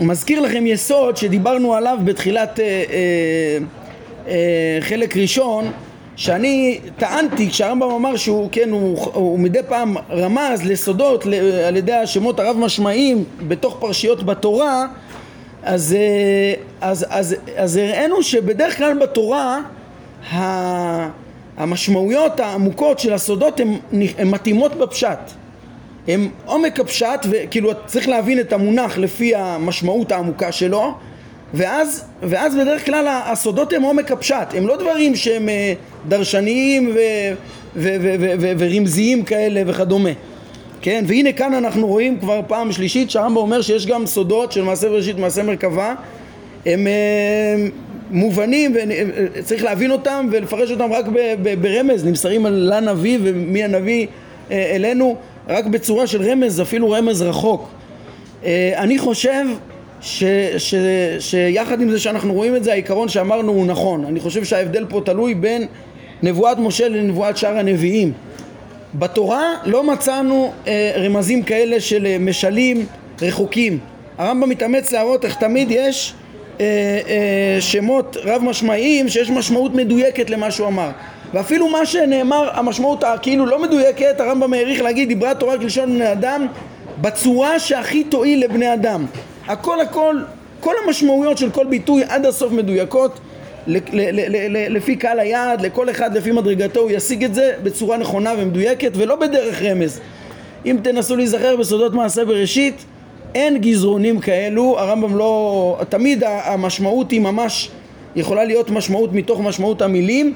[0.00, 3.58] מזכיר לכם יסוד שדיברנו עליו בתחילת אה, אה,
[4.28, 5.72] אה, חלק ראשון
[6.16, 11.24] שאני טענתי כשהרמב"ם אמר שהוא כן הוא, הוא מדי פעם רמז לסודות
[11.66, 14.86] על ידי השמות הרב משמעיים בתוך פרשיות בתורה
[15.62, 19.60] אז, אה, אז, אז, אז הראינו שבדרך כלל בתורה
[21.56, 23.78] המשמעויות העמוקות של הסודות הן
[24.24, 25.18] מתאימות בפשט
[26.08, 30.94] הם עומק הפשט וכאילו צריך להבין את המונח לפי המשמעות העמוקה שלו
[31.54, 35.72] ואז, ואז בדרך כלל הסודות הם עומק הפשט, הם לא דברים שהם אה,
[36.08, 36.96] דרשניים
[38.58, 40.10] ורמזיים כאלה וכדומה.
[40.82, 44.88] כן, והנה כאן אנחנו רואים כבר פעם שלישית שהרמב"ם אומר שיש גם סודות של מעשה
[44.88, 45.94] בראשית ומעשה מרכבה.
[46.66, 47.66] הם אה,
[48.10, 48.76] מובנים
[49.34, 51.04] וצריך להבין אותם ולפרש אותם רק
[51.60, 54.06] ברמז, נמסרים לנביא ומי הנביא
[54.50, 55.16] אה, אלינו
[55.48, 57.68] רק בצורה של רמז, אפילו רמז רחוק.
[58.76, 59.44] אני חושב
[60.00, 60.24] ש,
[60.58, 60.74] ש,
[61.20, 64.04] שיחד עם זה שאנחנו רואים את זה, העיקרון שאמרנו הוא נכון.
[64.04, 65.66] אני חושב שההבדל פה תלוי בין
[66.22, 68.12] נבואת משה לנבואת שאר הנביאים.
[68.94, 72.86] בתורה לא מצאנו אה, רמזים כאלה של אה, משלים
[73.22, 73.78] רחוקים.
[74.18, 76.14] הרמב"ם מתאמץ להראות איך תמיד יש
[76.60, 76.66] אה,
[77.08, 80.90] אה, שמות רב משמעיים שיש משמעות מדויקת למה שהוא אמר.
[81.34, 86.46] ואפילו מה שנאמר, המשמעות הכאילו לא מדויקת, הרמב"ם העריך להגיד דיברה תורה כלשון בני אדם
[87.00, 89.06] בצורה שהכי תועיל לבני אדם.
[89.46, 90.16] הכל הכל,
[90.60, 93.20] כל המשמעויות של כל ביטוי עד הסוף מדויקות
[94.68, 99.16] לפי קהל היעד, לכל אחד לפי מדרגתו הוא ישיג את זה בצורה נכונה ומדויקת ולא
[99.16, 100.00] בדרך רמז.
[100.66, 102.84] אם תנסו להיזכר בסודות מעשה בראשית,
[103.34, 105.80] אין גזרונים כאלו, הרמב"ם לא...
[105.88, 107.70] תמיד המשמעות היא ממש,
[108.16, 110.34] יכולה להיות משמעות מתוך משמעות המילים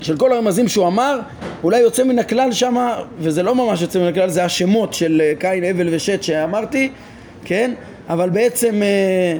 [0.00, 1.20] של כל הרמזים שהוא אמר,
[1.62, 5.64] אולי יוצא מן הכלל שמה, וזה לא ממש יוצא מן הכלל, זה השמות של קין,
[5.64, 6.90] הבל ושת שאמרתי,
[7.44, 7.74] כן?
[8.08, 9.38] אבל בעצם, אה,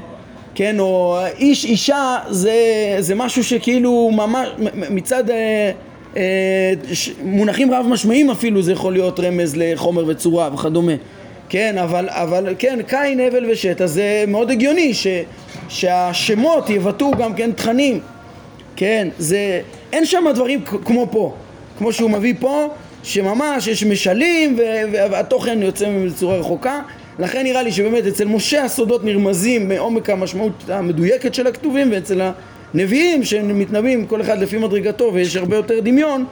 [0.55, 2.57] כן, או איש, אישה, זה,
[2.99, 4.49] זה משהו שכאילו ממש,
[4.91, 5.71] מצד אה,
[6.17, 6.73] אה,
[7.25, 10.93] מונחים רב משמעיים אפילו זה יכול להיות רמז לחומר וצורה וכדומה,
[11.49, 15.07] כן, אבל, אבל כן, קין, הבל ושת, אז זה מאוד הגיוני ש,
[15.69, 18.01] שהשמות יבטאו גם כן תכנים,
[18.77, 19.61] כן, זה,
[19.93, 21.35] אין שם דברים כמו פה,
[21.79, 22.69] כמו שהוא מביא פה,
[23.03, 24.59] שממש יש משלים
[24.93, 26.81] והתוכן יוצא בצורה רחוקה.
[27.19, 32.21] לכן נראה לי שבאמת אצל משה הסודות נרמזים מעומק המשמעות המדויקת של הכתובים ואצל
[32.75, 36.25] הנביאים שמתנבאים כל אחד לפי מדרגתו ויש הרבה יותר דמיון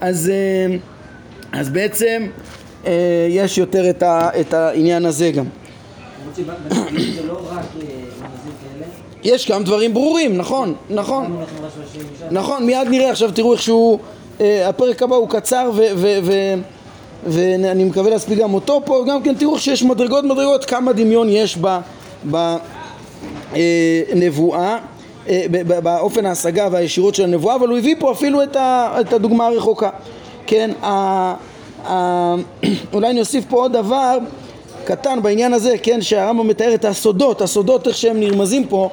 [0.00, 0.76] אז, אה,
[1.52, 2.26] אז בעצם
[2.86, 5.44] אה, יש יותר את, ה, את העניין הזה גם
[9.22, 11.44] יש גם דברים ברורים, נכון, נכון.
[12.30, 13.10] נכון, מיד נראה.
[13.10, 13.98] עכשיו תראו איך שהוא
[14.40, 15.70] אה, הפרק הבא הוא קצר
[17.26, 21.58] ואני מקווה להספיק גם אותו פה, גם כן תראו שיש מדרגות מדרגות כמה דמיון יש
[23.52, 24.78] בנבואה,
[25.28, 25.46] אה,
[25.82, 29.90] באופן ההשגה והישירות של הנבואה, אבל הוא הביא פה אפילו את הדוגמה הרחוקה.
[30.46, 30.70] כן,
[32.92, 34.18] אולי אני אוסיף פה עוד דבר
[34.84, 38.90] קטן בעניין הזה, כן, שהרמב"ם מתאר את הסודות, הסודות איך שהם נרמזים פה,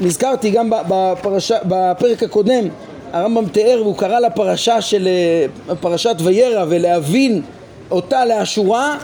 [0.00, 2.64] נזכרתי גם בפרשה, בפרק הקודם
[3.12, 5.08] הרמב"ם תיאר והוא קרא לפרשה של
[5.68, 7.42] אה, פרשת וירא ולהבין
[7.90, 8.96] אותה לאשורה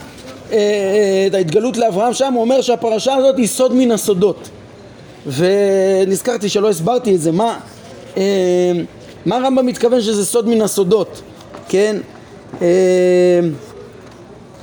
[0.53, 4.49] אה, אה, את ההתגלות לאברהם שם הוא אומר שהפרשה הזאת היא סוד מן הסודות.
[5.27, 7.59] ונזכרתי שלא הסברתי את זה מה,
[9.27, 11.23] מה הרמב"ם מתכוון שזה סוד מן הסודות
[11.69, 11.97] כן?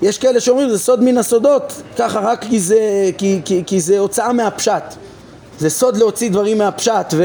[0.02, 4.00] יש כאלה שאומרים זה סוד מן הסודות ככה רק כי זה, כי, כי, כי זה
[4.00, 4.84] הוצאה מהפשט
[5.64, 7.24] זה סוד להוציא דברים מהפשט ו...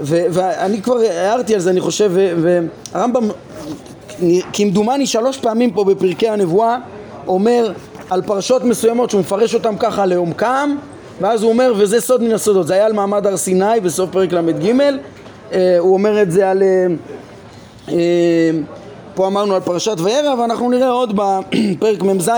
[0.00, 3.28] ואני כבר הערתי על זה אני חושב והרמב"ם
[4.52, 6.78] כמדומני שלוש פעמים פה בפרקי הנבואה
[7.26, 7.72] אומר
[8.10, 10.76] על פרשות מסוימות שהוא מפרש אותם ככה לעומקם
[11.20, 12.66] ואז הוא אומר וזה סוד מן הסודות.
[12.66, 14.72] זה היה על מעמד הר סיני בסוף פרק ל"ג
[15.52, 16.62] אה, הוא אומר את זה על...
[16.62, 16.86] אה,
[17.88, 18.50] אה,
[19.14, 22.30] פה אמרנו על פרשת וירא ואנחנו נראה עוד בפרק מ"ז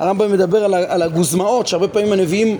[0.00, 2.58] הרמב"ם מדבר על הגוזמאות שהרבה פעמים הנביאים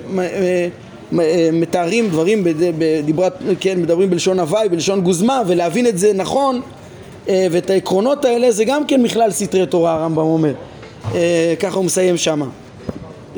[1.53, 2.43] מתארים דברים
[2.79, 6.61] בדיברת, כן, מדברים בלשון הוואי, בלשון גוזמה ולהבין את זה נכון
[7.27, 10.53] ואת העקרונות האלה זה גם כן מכלל סתרי תורה הרמב"ם אומר
[11.61, 12.47] ככה הוא מסיים שמה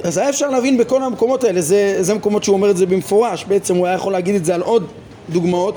[0.04, 3.44] אז היה אפשר להבין בכל המקומות האלה, זה, זה מקומות שהוא אומר את זה במפורש,
[3.48, 4.86] בעצם הוא היה יכול להגיד את זה על עוד
[5.28, 5.74] דוגמאות.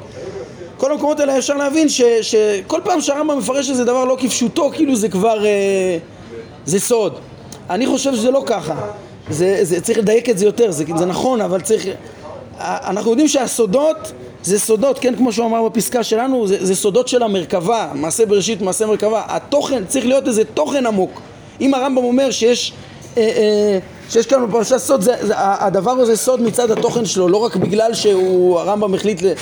[0.78, 4.96] כל המקומות האלה אפשר להבין ש, שכל פעם שהרמב"ם מפרש איזה דבר לא כפשוטו, כאילו
[4.96, 5.98] זה כבר, אה,
[6.66, 7.14] זה סוד.
[7.70, 8.76] אני חושב שזה לא ככה,
[9.32, 11.88] זה, זה, צריך לדייק את זה יותר, זה, זה נכון, אבל צריך...
[12.60, 14.12] אנחנו יודעים שהסודות
[14.44, 18.62] זה סודות, כן, כמו שהוא אמר בפסקה שלנו, זה, זה סודות של המרכבה, מעשה בראשית,
[18.62, 19.24] מעשה מרכבה.
[19.28, 21.22] התוכן, צריך להיות איזה תוכן עמוק.
[21.62, 22.74] אם הרמב"ם אומר שיש...
[23.18, 27.38] אה, אה, שיש כאן בפרשת סוד, זה, זה, הדבר הזה סוד מצד התוכן שלו, לא
[27.38, 29.34] רק בגלל שהרמב"ם החליט אה,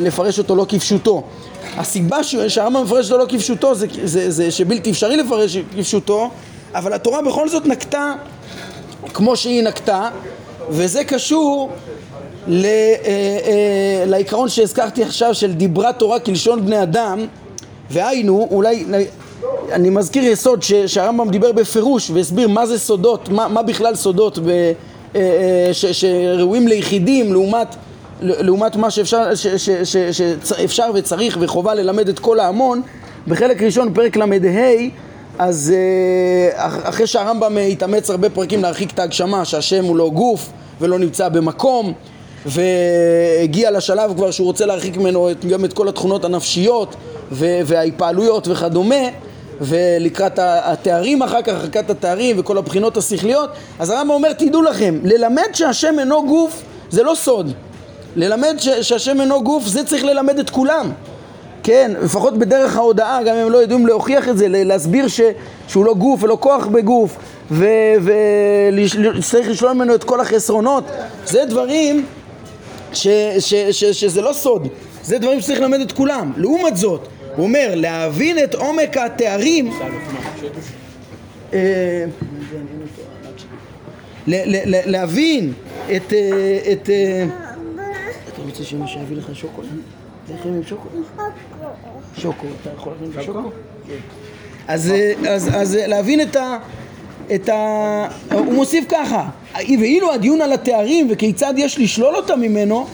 [0.00, 1.22] לפרש אותו לא כפשוטו.
[1.76, 6.30] הסיבה שהרמב"ם מפרש אותו לא כפשוטו זה, זה, זה שבלתי אפשרי לפרש כפשוטו,
[6.74, 8.14] אבל התורה בכל זאת נקטה
[9.14, 10.08] כמו שהיא נקטה,
[10.68, 11.70] וזה קשור
[12.46, 12.70] ל, אה,
[13.06, 17.26] אה, לעיקרון שהזכרתי עכשיו של דיברה תורה כלשון בני אדם,
[17.90, 18.84] והיינו, אולי
[19.72, 24.72] אני מזכיר יסוד שהרמב"ם דיבר בפירוש והסביר מה זה סודות, מה, מה בכלל סודות ב,
[25.16, 27.76] אה, ש, שראויים ליחידים לעומת,
[28.20, 32.82] לעומת מה שאפשר, ש, ש, ש, שאפשר וצריך וחובה ללמד את כל ההמון.
[33.28, 34.26] בחלק ראשון פרק ל"ה
[35.38, 40.48] אז אה, אחרי שהרמב"ם התאמץ הרבה פרקים להרחיק את ההגשמה שהשם הוא לא גוף
[40.80, 41.92] ולא נמצא במקום
[42.46, 46.96] והגיע לשלב כבר שהוא רוצה להרחיק ממנו גם את כל התכונות הנפשיות
[47.32, 48.94] וההתפעלויות וכדומה
[49.60, 55.48] ולקראת התארים אחר כך, הרחקת התארים וכל הבחינות השכליות אז הרמב"ם אומר תדעו לכם, ללמד
[55.52, 57.52] שהשם אינו גוף זה לא סוד.
[58.16, 60.90] ללמד ש- שהשם אינו גוף זה צריך ללמד את כולם
[61.66, 65.20] כן, לפחות בדרך ההודעה, גם אם הם לא יודעים להוכיח את זה, להסביר ש,
[65.68, 67.16] שהוא לא גוף ולא כוח בגוף
[67.50, 70.84] וצריך לשלול ממנו את כל החסרונות
[71.24, 72.06] זה דברים
[72.92, 73.06] ש,
[73.38, 74.68] ש, ש, שזה לא סוד,
[75.02, 79.72] זה דברים שצריך ללמד את כולם לעומת זאת הוא אומר, להבין את עומק התארים
[81.52, 82.04] אה,
[84.86, 85.52] להבין
[85.96, 86.12] את...
[86.12, 87.26] אה, אה,
[88.28, 89.68] אתה רוצה שמישהו יביא לך שוקולד?
[90.34, 91.02] לחם עם שוקולד?
[92.16, 93.50] שוקו, אתה יכול להכין שוקו?
[94.68, 94.92] אז,
[95.28, 96.58] אז, אז להבין את ה...
[97.34, 98.08] את ה...
[98.32, 102.86] הוא מוסיף ככה, ואילו הדיון על התארים וכיצד יש לשלול אותם ממנו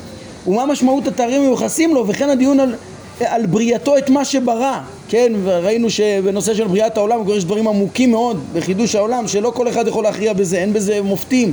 [0.47, 2.75] ומה משמעות התארים המיוחסים לו וכן הדיון על
[3.21, 8.11] על בריאתו את מה שברא, כן, וראינו שבנושא של בריאת העולם כבר יש דברים עמוקים
[8.11, 11.53] מאוד בחידוש העולם שלא כל אחד יכול להכריע בזה, אין בזה מופתים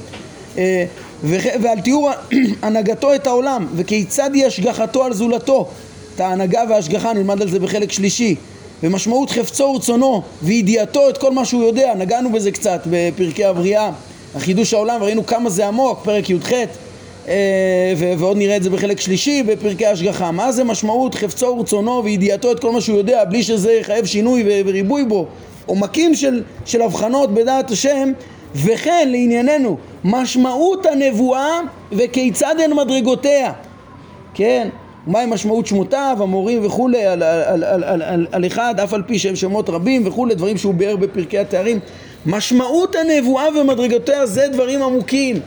[0.57, 0.85] אה,
[1.23, 2.10] ועל תיאור
[2.62, 5.67] הנהגתו את העולם וכיצד היא השגחתו על זולתו
[6.15, 8.36] את ההנהגה וההשגחה נלמד על זה בחלק שלישי
[8.84, 13.91] ומשמעות חפצו ורצונו וידיעתו את כל מה שהוא יודע נגענו בזה קצת בפרקי הבריאה
[14.36, 16.51] החידוש העולם ראינו כמה זה עמוק פרק י"ח
[17.27, 20.32] אה, ועוד נראה את זה בחלק שלישי בפרקי השגחה.
[20.32, 24.43] מה זה משמעות חפצו ורצונו וידיעתו את כל מה שהוא יודע בלי שזה יחייב שינוי
[24.65, 25.27] וריבוי בו?
[25.65, 28.12] עומקים של, של הבחנות בדעת השם
[28.55, 31.59] וכן לענייננו משמעות הנבואה
[31.91, 33.51] וכיצד הן מדרגותיה.
[34.33, 34.69] כן
[35.07, 39.19] מהי משמעות שמותיו, המורים וכולי על, על, על, על, על, על אחד אף על פי
[39.19, 41.79] שהם שמות רבים וכולי דברים שהוא ביאר בפרקי התארים.
[42.25, 45.39] משמעות הנבואה ומדרגותיה זה דברים עמוקים.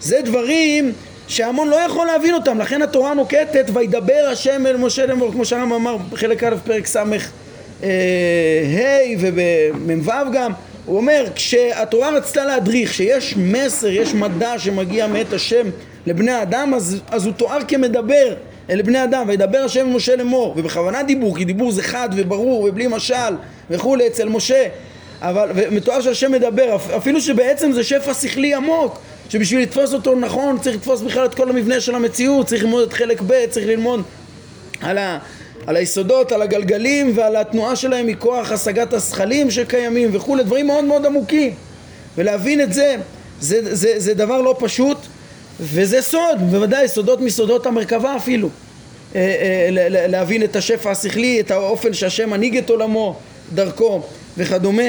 [0.00, 0.92] זה דברים
[1.28, 5.72] שהמון לא יכול להבין אותם, לכן התורה נוקטת וידבר השם אל משה לאמור, כמו שהרמב"ם
[5.72, 7.86] אמר בחלק א' פרק ס' ה'
[9.20, 10.52] ובמ"ו גם,
[10.86, 15.66] הוא אומר כשהתורה רצתה להדריך שיש מסר, יש מדע שמגיע מאת השם
[16.06, 18.34] לבני האדם אז, אז הוא תואר כמדבר
[18.70, 20.54] אל בני אדם וידבר השם משה לאמור.
[20.56, 23.34] ובכוונה דיבור כי דיבור זה חד וברור ובלי משל
[23.70, 24.68] וכולי אצל משה.
[25.20, 30.76] אבל מתואר שהשם מדבר אפילו שבעצם זה שפע שכלי עמוק שבשביל לתפוס אותו נכון צריך
[30.76, 34.02] לתפוס בכלל את כל המבנה של המציאות, צריך ללמוד את חלק ב', צריך ללמוד
[34.80, 35.18] על, ה,
[35.66, 41.06] על היסודות, על הגלגלים ועל התנועה שלהם מכוח השגת הזכלים שקיימים וכולי, דברים מאוד מאוד
[41.06, 41.54] עמוקים.
[42.18, 42.96] ולהבין את זה,
[43.40, 44.98] זה, זה, זה דבר לא פשוט
[45.60, 48.48] וזה סוד, בוודאי סודות מסודות המרכבה אפילו.
[49.14, 49.68] אה, אה,
[50.08, 53.16] להבין את השפע השכלי, את האופן שהשם מנהיג את עולמו
[53.54, 54.02] דרכו
[54.38, 54.82] וכדומה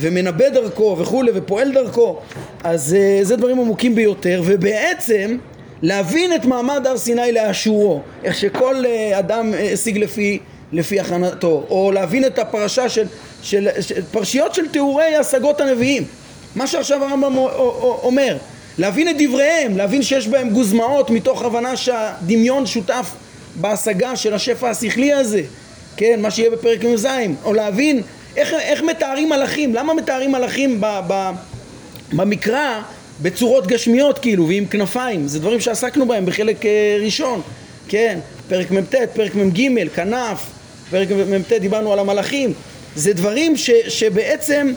[0.00, 2.18] ומנבא דרכו וכולי ופועל דרכו
[2.64, 4.42] אז uh, זה דברים עמוקים ביותר.
[4.44, 5.36] ובעצם
[5.82, 10.38] להבין את מעמד הר סיני לאשורו איך שכל uh, אדם uh, השיג לפי,
[10.72, 13.06] לפי הכנתו או להבין את הפרשה של,
[13.42, 16.04] של, של פרשיות של תיאורי השגות הנביאים.
[16.56, 17.36] מה שעכשיו הרמב"ם
[18.02, 18.36] אומר.
[18.78, 23.10] להבין את דבריהם להבין שיש בהם גוזמאות מתוך הבנה שהדמיון שותף
[23.54, 25.42] בהשגה של השפע השכלי הזה,
[25.96, 27.06] כן, מה שיהיה בפרק מ"ז,
[27.44, 28.02] או להבין
[28.36, 31.30] איך, איך מתארים מלאכים, למה מתארים מלאכים ב,
[32.12, 32.80] במקרא
[33.22, 37.40] בצורות גשמיות כאילו ועם כנפיים, זה דברים שעסקנו בהם בחלק אה, ראשון,
[37.88, 38.18] כן,
[38.48, 40.46] פרק מ"ט, פרק מ"ג, כנף,
[40.90, 42.52] פרק מ"ט דיברנו על המלאכים,
[42.94, 44.72] זה דברים ש, שבעצם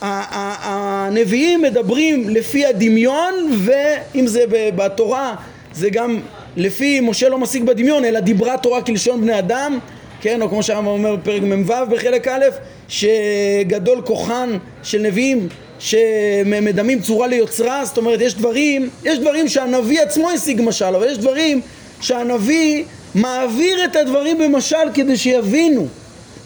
[0.00, 5.34] הנביאים מדברים לפי הדמיון ואם זה בתורה
[5.72, 6.20] זה גם
[6.56, 9.78] לפי משה לא משיג בדמיון אלא דיברה תורה כלשון בני אדם.
[10.20, 12.44] כן או כמו שהרמב"ם אומר בפרק מ"ו בחלק א'
[12.88, 14.50] שגדול כוחן
[14.82, 15.48] של נביאים
[15.78, 21.18] שמדמים צורה ליוצרה זאת אומרת יש דברים יש דברים שהנביא עצמו השיג משל אבל יש
[21.18, 21.60] דברים
[22.00, 25.86] שהנביא מעביר את הדברים במשל כדי שיבינו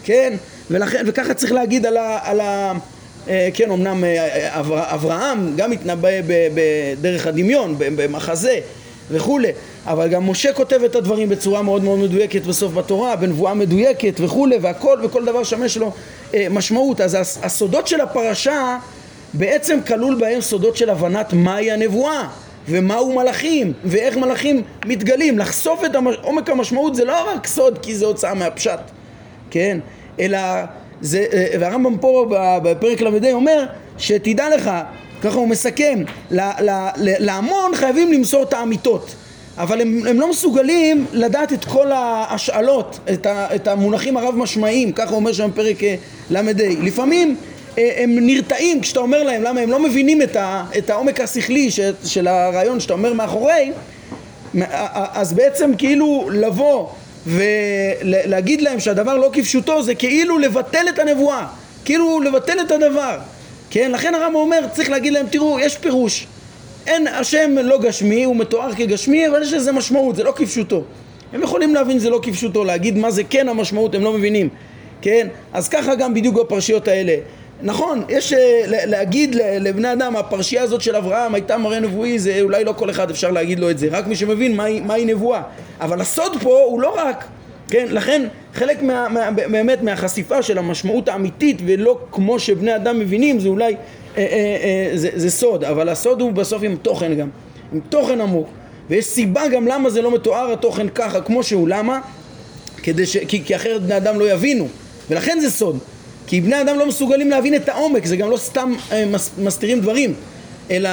[0.04, 0.32] כן
[0.70, 2.18] ולכן, וככה צריך להגיד על ה...
[2.22, 2.72] על ה
[3.28, 4.60] אה, כן, אמנם אה,
[4.94, 6.08] אברהם גם התנבא
[6.54, 8.58] בדרך הדמיון, במחזה
[9.10, 9.52] וכולי,
[9.86, 14.56] אבל גם משה כותב את הדברים בצורה מאוד מאוד מדויקת בסוף בתורה, בנבואה מדויקת וכולי,
[14.60, 15.92] והכל, וכל דבר שם יש לו
[16.34, 17.00] אה, משמעות.
[17.00, 18.78] אז הסודות של הפרשה
[19.34, 22.28] בעצם כלול בהם סודות של הבנת מהי הנבואה
[22.68, 25.38] ומהו מלאכים ואיך מלאכים מתגלים.
[25.38, 25.90] לחשוף את
[26.22, 28.80] עומק המשמעות זה לא רק סוד כי זה הוצאה מהפשט,
[29.50, 29.78] כן?
[30.20, 30.38] אלא
[31.00, 32.26] זה, אה, והרמב"ם פה
[32.62, 33.64] בפרק ל"ה אומר
[33.98, 34.70] שתדע לך,
[35.22, 36.02] ככה הוא מסכם,
[37.00, 39.14] להמון חייבים למסור את האמיתות
[39.58, 44.92] אבל הם, הם לא מסוגלים לדעת את כל ההשאלות, את, ה, את המונחים הרב משמעיים,
[44.92, 45.94] ככה אומר שם בפרק אה,
[46.30, 46.40] ל"ה.
[46.82, 47.36] לפעמים
[47.76, 51.92] הם נרתעים כשאתה אומר להם, למה הם לא מבינים את, ה, את העומק השכלי של,
[52.04, 53.72] של הרעיון שאתה אומר מאחורי,
[55.12, 56.88] אז בעצם כאילו לבוא
[57.26, 61.46] ולהגיד להם שהדבר לא כפשוטו זה כאילו לבטל את הנבואה,
[61.84, 63.18] כאילו לבטל את הדבר,
[63.70, 63.92] כן?
[63.92, 66.26] לכן הרמב"ם אומר, צריך להגיד להם, תראו, יש פירוש,
[66.86, 70.82] אין, השם לא גשמי, הוא מתואר כגשמי, אבל יש לזה משמעות, זה לא כפשוטו.
[71.32, 74.48] הם יכולים להבין זה לא כפשוטו, להגיד מה זה כן המשמעות, הם לא מבינים,
[75.02, 75.28] כן?
[75.52, 77.16] אז ככה גם בדיוק בפרשיות האלה.
[77.62, 82.64] נכון, יש אה, להגיד לבני אדם, הפרשייה הזאת של אברהם הייתה מראה נבואי, זה אולי
[82.64, 85.42] לא כל אחד אפשר להגיד לו את זה, רק מי שמבין מהי, מהי נבואה.
[85.80, 87.24] אבל הסוד פה הוא לא רק,
[87.68, 88.22] כן, לכן
[88.54, 93.72] חלק מה, מה, באמת מהחשיפה של המשמעות האמיתית ולא כמו שבני אדם מבינים זה אולי,
[93.74, 93.76] אה,
[94.16, 94.26] אה,
[94.62, 97.28] אה, זה, זה סוד, אבל הסוד הוא בסוף עם תוכן גם,
[97.72, 98.48] עם תוכן עמוק.
[98.90, 102.00] ויש סיבה גם למה זה לא מתואר התוכן ככה כמו שהוא, למה?
[102.82, 103.16] כדי ש...
[103.16, 104.68] כי, כי אחרת בני אדם לא יבינו,
[105.10, 105.78] ולכן זה סוד.
[106.26, 109.80] כי בני אדם לא מסוגלים להבין את העומק, זה גם לא סתם אה, מס, מסתירים
[109.80, 110.14] דברים,
[110.70, 110.90] אלא,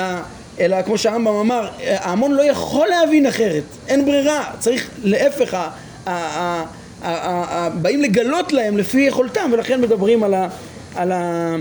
[0.60, 5.70] אלא כמו שהרמב"ם אמר, ההמון לא יכול להבין אחרת, אין ברירה, צריך להפך, ה,
[6.06, 6.66] ה, ה,
[7.02, 10.48] ה, ה, ה, באים לגלות להם לפי יכולתם, ולכן מדברים על ה...
[10.96, 11.56] על ה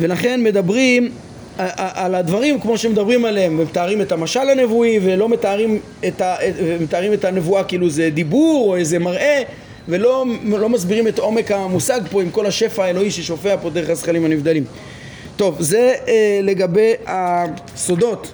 [0.00, 1.10] ולכן מדברים
[1.76, 6.36] על הדברים כמו שמדברים עליהם, ומתארים את המשל הנבואי ולא מתארים את, ה,
[6.80, 9.42] מתארים את הנבואה כאילו זה דיבור או איזה מראה
[9.88, 14.24] ולא לא מסבירים את עומק המושג פה עם כל השפע האלוהי ששופע פה דרך הזכלים
[14.24, 14.64] הנבדלים.
[15.36, 18.32] טוב, זה אה, לגבי הסודות,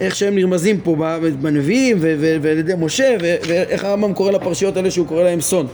[0.00, 0.96] איך שהם נרמזים פה
[1.40, 1.96] בנביאים
[2.42, 5.66] ועל ידי משה ואיך הרמב"ם קורא לפרשיות האלה שהוא קורא להם סוד.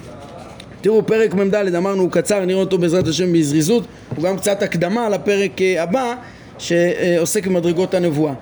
[0.81, 3.85] תראו, פרק מ"ד אמרנו הוא קצר, נראה אותו בעזרת השם בזריזות,
[4.17, 6.15] הוא גם קצת הקדמה לפרק אה, הבא
[6.59, 8.33] שעוסק במדרגות הנבואה.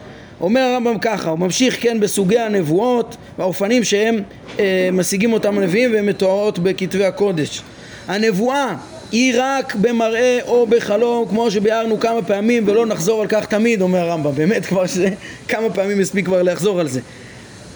[0.43, 4.22] אומר הרמב"ם ככה, הוא ממשיך כן בסוגי הנבואות והאופנים שהם
[4.59, 7.62] אה, משיגים אותם הנביאים והן מתוארות בכתבי הקודש.
[8.09, 8.74] הנבואה
[9.12, 13.99] היא רק במראה או בחלום כמו שביארנו כמה פעמים ולא נחזור על כך תמיד אומר
[13.99, 15.09] הרמב"ם באמת כבר שזה
[15.49, 17.01] כמה פעמים הספיק כבר לחזור על זה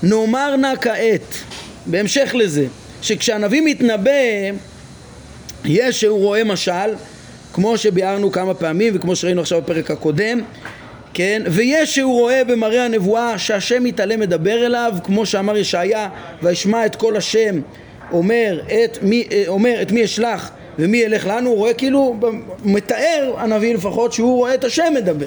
[0.03, 1.35] נאמר נא כעת
[1.87, 2.67] בהמשך לזה
[3.03, 4.11] שכשהנביא מתנבא
[5.65, 6.95] יש שהוא רואה משל
[7.53, 10.41] כמו שביארנו כמה פעמים וכמו שראינו עכשיו בפרק הקודם
[11.17, 11.43] כן?
[11.47, 16.09] ויש שהוא רואה במראה הנבואה שהשם מתעלם מדבר אליו, כמו שאמר ישעיה,
[16.43, 17.61] וישמע את כל השם
[18.13, 22.17] אומר את מי, אה, אומר את מי אשלח ומי ילך לנו, הוא רואה כאילו,
[22.65, 25.27] מתאר הנביא לפחות שהוא רואה את השם מדבר,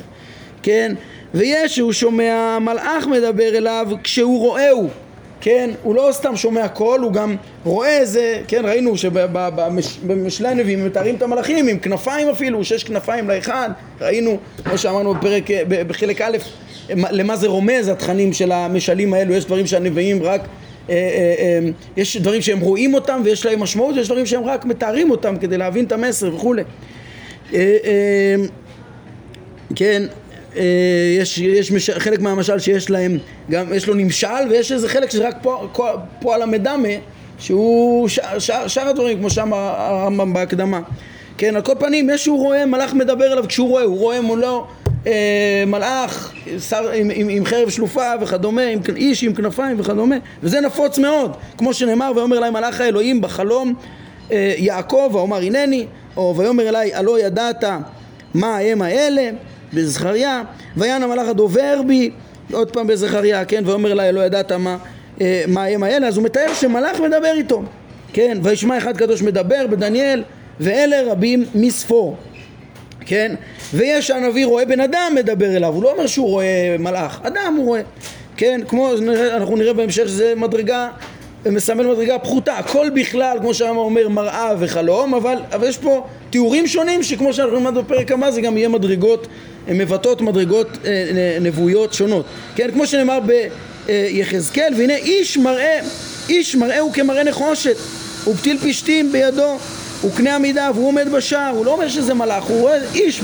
[0.63, 0.95] כן?
[1.33, 4.87] ויש שהוא שומע מלאך מדבר אליו כשהוא רואהו
[5.41, 11.15] כן, הוא לא סתם שומע קול, הוא גם רואה איזה, כן, ראינו שבמשלי הנביאים מתארים
[11.15, 13.69] את המלאכים עם כנפיים אפילו, שש כנפיים לאחד,
[14.01, 16.37] ראינו, כמו שאמרנו בפרק, בחלק א',
[16.89, 20.41] למה זה רומז התכנים של המשלים האלו, יש דברים שהנביאים רק,
[20.89, 24.65] אה, אה, אה, יש דברים שהם רואים אותם ויש להם משמעות, ויש דברים שהם רק
[24.65, 26.63] מתארים אותם כדי להבין את המסר וכולי.
[29.75, 30.03] כן,
[31.19, 33.17] יש, יש מש, חלק מהמשל שיש להם,
[33.51, 35.35] גם יש לו נמשל ויש איזה חלק שזה רק
[36.21, 36.89] פועל המדמה
[37.39, 40.79] שהוא שאר, שאר, שאר הדברים כמו שאמר הרמב"ם בהקדמה.
[41.37, 44.67] כן על כל פנים יש שהוא רואה מלאך מדבר אליו כשהוא רואה הוא רואה מולו
[45.07, 46.33] אה, מלאך
[46.69, 51.37] שר, עם, עם, עם חרב שלופה וכדומה, עם איש עם כנפיים וכדומה, וזה נפוץ מאוד,
[51.57, 53.73] כמו שנאמר, ויאמר אלי מלאך האלוהים בחלום
[54.31, 55.85] אה, יעקב, ואומר הנני,
[56.17, 57.63] או ויאמר אלי הלא ידעת
[58.33, 59.29] מה הם האלה,
[59.73, 60.41] בזכריה,
[60.77, 62.11] ויען המלאך הדובר בי,
[62.51, 64.77] עוד פעם בזכריה, כן, ויאמר אלי לא ידעת מה,
[65.21, 67.63] אה, מה הם האלה, אז הוא מתאר שמלאך מדבר איתו,
[68.13, 70.23] כן, וישמע אחד קדוש מדבר בדניאל,
[70.59, 72.17] ואלה רבים מספור,
[73.05, 73.35] כן,
[73.73, 77.65] ויש הנביא רואה בן אדם מדבר אליו, הוא לא אומר שהוא רואה מלאך, אדם הוא
[77.65, 77.81] רואה,
[78.37, 78.91] כן, כמו
[79.35, 80.89] אנחנו נראה בהמשך שזה מדרגה
[81.45, 86.67] מסמל מדרגה פחותה, הכל בכלל, כמו שהרמב"ם אומר, מראה וחלום, אבל, אבל יש פה תיאורים
[86.67, 89.27] שונים שכמו שאנחנו נלמד בפרק הבא זה גם יהיה מדרגות,
[89.67, 92.25] מבטאות מדרגות אה, נבואיות שונות,
[92.55, 93.19] כן, כמו שנאמר
[93.87, 95.79] ביחזקאל, והנה איש מראה,
[96.29, 97.75] איש מראה הוא כמראה נחושת,
[98.27, 99.57] ופתיל פשתים בידו,
[100.05, 103.21] וקנה עמידה, והוא עומד בשער, הוא לא אומר שזה מלאך, הוא רואה איש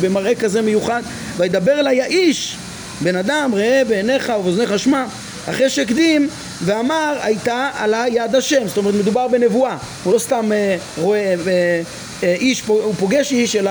[0.00, 1.02] במראה כזה מיוחד,
[1.36, 2.56] וידבר אליי האיש,
[3.00, 5.04] בן אדם, ראה בעיניך ובאוזניך שמע,
[5.50, 6.28] אחרי שהקדים
[6.64, 11.82] ואמר הייתה עלה יד השם, זאת אומרת מדובר בנבואה, הוא לא סתם אה, רואה אה,
[12.22, 13.70] אה, איש, הוא פוגש איש, אלא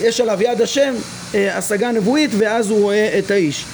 [0.00, 0.94] יש עליו יד השם,
[1.34, 3.64] אה, השגה נבואית, ואז הוא רואה את האיש,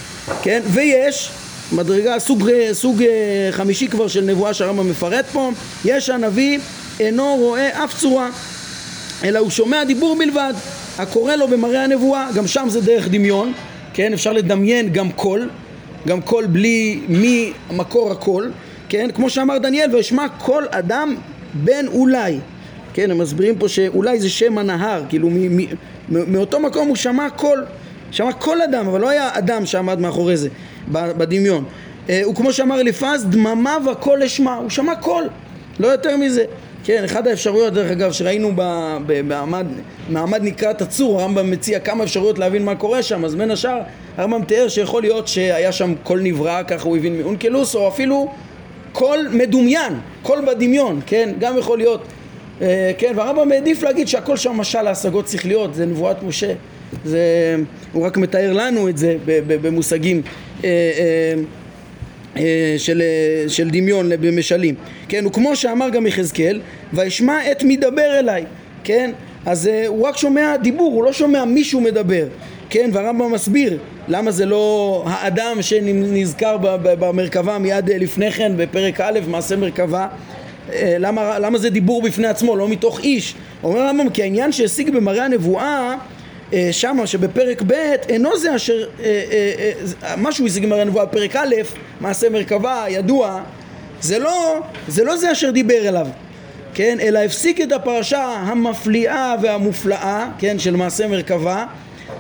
[0.42, 0.62] כן?
[0.66, 1.30] ויש
[1.72, 3.09] מדרגה, סוג, אה, סוג אה,
[3.50, 5.50] חמישי כבר של נבואה שהרמב"ם מפרט פה,
[5.84, 6.59] יש הנביא
[7.00, 8.30] אינו רואה אף צורה,
[9.24, 10.55] אלא הוא שומע דיבור בלבד,
[10.98, 13.52] הקורא לו במראה הנבואה, גם שם זה דרך דמיון,
[13.94, 14.12] כן?
[14.12, 15.50] אפשר לדמיין גם קול,
[16.09, 18.52] גם קול בלי מי מקור הקול,
[18.88, 19.09] כן?
[19.14, 21.16] כמו שאמר דניאל, ואשמע קול אדם
[21.55, 22.38] בין אולי.
[22.94, 25.66] כן, הם מסבירים פה שאולי זה שם הנהר, כאילו מ- מ-
[26.09, 27.64] מאותו מקום הוא שמע קול,
[28.11, 30.48] שמע קול אדם, אבל לא היה אדם שעמד מאחורי זה,
[30.92, 31.64] בדמיון.
[32.09, 35.24] אה, וכמו שאמר אליפז, דממה וקול אשמע, הוא שמע קול,
[35.80, 36.44] לא יותר מזה.
[36.84, 38.52] כן, אחת האפשרויות דרך אגב שראינו
[39.07, 39.66] במעמד,
[40.09, 43.78] מעמד נקרת הצור, הרמב"ם מציע כמה אפשרויות להבין מה קורה שם, אז בין השאר
[44.17, 48.33] הרמב"ם תיאר שיכול להיות שהיה שם קול נברא, ככה הוא הבין מאונקלוס, או אפילו
[48.93, 49.93] קול מדומיין,
[50.23, 52.03] קול בדמיון, כן, גם יכול להיות,
[52.62, 56.53] אה, כן, והרמב"ם העדיף להגיד שהכל שם משל להשגות שכליות, זה נבואת משה,
[57.05, 57.57] זה,
[57.93, 60.23] הוא רק מתאר לנו את זה במושגים
[60.65, 61.35] אה, אה,
[62.37, 64.75] אה, של, אה, של דמיון במשלים,
[65.09, 66.61] כן, וכמו שאמר גם יחזקאל,
[66.93, 68.45] וישמע את מדבר אליי,
[68.85, 69.11] כן,
[69.47, 72.27] אז uh, הוא רק שומע דיבור, הוא לא שומע מישהו מדבר,
[72.75, 79.57] כן, והרמב"ם מסביר למה זה לא האדם שנזכר במרכבה מיד לפני כן בפרק א', מעשה
[79.57, 80.07] מרכבה,
[80.79, 85.25] למה, למה זה דיבור בפני עצמו, לא מתוך איש, אומר הרמב"ם כי העניין שהשיג במראה
[85.25, 85.95] הנבואה
[86.53, 87.72] אה, שמה שבפרק ב'
[88.09, 89.22] אינו זה אשר, אה,
[90.03, 91.55] אה, מה שהוא השיג מהנבואה בפרק א',
[92.01, 93.41] מעשה מרכבה, ידוע,
[94.01, 96.07] זה לא, זה לא זה אשר דיבר אליו,
[96.75, 101.66] כן, אלא הפסיק את הפרשה המפליאה והמופלאה, כן, של מעשה מרכבה,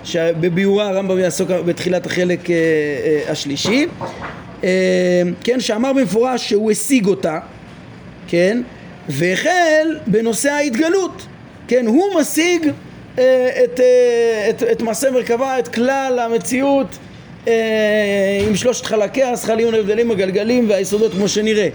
[0.04, 2.40] שבביאורה הרמב"ם יעסוק בתחילת החלק
[3.28, 3.86] השלישי,
[5.44, 7.38] כן, שאמר במפורש שהוא השיג אותה,
[8.28, 8.62] כן,
[9.08, 11.26] והחל בנושא ההתגלות,
[11.68, 12.66] כן, הוא משיג
[13.18, 16.86] אה, את, אה, את, את מעשה מרכבה, את כלל המציאות
[17.48, 17.52] אה,
[18.48, 21.68] עם שלושת חלקיה, הזכלים הנבדלים, הגלגלים והיסודות כמו שנראה.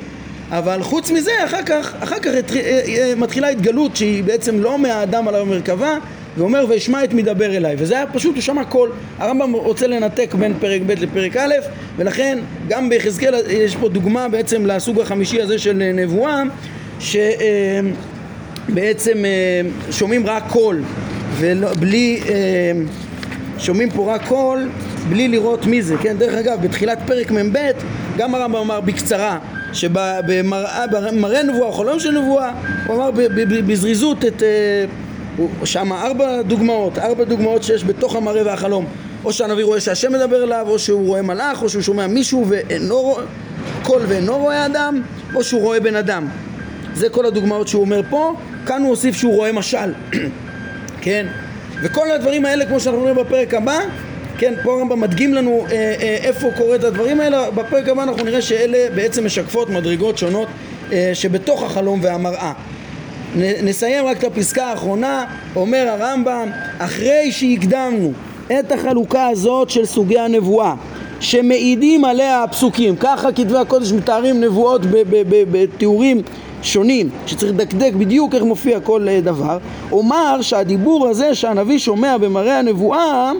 [0.51, 2.31] אבל חוץ מזה, אחר כך, אחר כך
[3.17, 5.97] מתחילה התגלות שהיא בעצם לא מהאדם על המרכבה,
[6.39, 8.91] ואומר ואשמע את מדבר אליי, וזה היה פשוט, הוא שמע קול.
[9.17, 11.53] הרמב"ם רוצה לנתק בין פרק ב' לפרק א',
[11.97, 16.43] ולכן גם ביחזקאל יש פה דוגמה בעצם לסוג החמישי הזה של נבואה,
[18.69, 19.17] שבעצם
[19.91, 20.83] שומעים רק קול.
[21.37, 22.71] ובלי, אה,
[23.57, 24.69] שומעים פה רק קול
[25.09, 26.17] בלי לראות מי זה, כן?
[26.17, 27.57] דרך אגב, בתחילת פרק מ"ב
[28.17, 29.39] גם הרמב"ם אמר בקצרה
[29.73, 32.51] שבמראה נבואה, חלום של נבואה,
[32.87, 33.11] הוא אמר
[33.67, 34.85] בזריזות את, אה,
[35.63, 38.85] שם ארבע דוגמאות, ארבע דוגמאות שיש בתוך המראה והחלום
[39.25, 43.01] או שהנביא רואה שהשם מדבר אליו, או שהוא רואה מלאך, או שהוא שומע מישהו ואינו
[43.01, 43.23] רואה
[43.83, 45.01] קול ואינו רואה אדם,
[45.35, 46.27] או שהוא רואה בן אדם.
[46.93, 48.33] זה כל הדוגמאות שהוא אומר פה,
[48.65, 49.93] כאן הוא הוסיף שהוא רואה משל
[51.01, 51.27] כן?
[51.83, 53.79] וכל הדברים האלה, כמו שאנחנו רואים בפרק הבא,
[54.37, 58.23] כן, פה הרמב"ם מדגים לנו אה, אה, איפה קורה את הדברים האלה, בפרק הבא אנחנו
[58.23, 60.47] נראה שאלה בעצם משקפות מדרגות שונות
[60.91, 62.53] אה, שבתוך החלום והמראה.
[63.35, 65.25] נסיים רק את הפסקה האחרונה,
[65.55, 66.49] אומר הרמב"ם,
[66.79, 68.11] אחרי שהקדמנו
[68.59, 70.73] את החלוקה הזאת של סוגי הנבואה,
[71.19, 74.81] שמעידים עליה הפסוקים, ככה כתבי הקודש מתארים נבואות
[75.51, 76.21] בתיאורים
[76.63, 79.57] שונים, שצריך לדקדק בדיוק איך מופיע כל אה, דבר,
[79.91, 83.31] אומר שהדיבור הזה שהנביא שומע במראה הנבואה,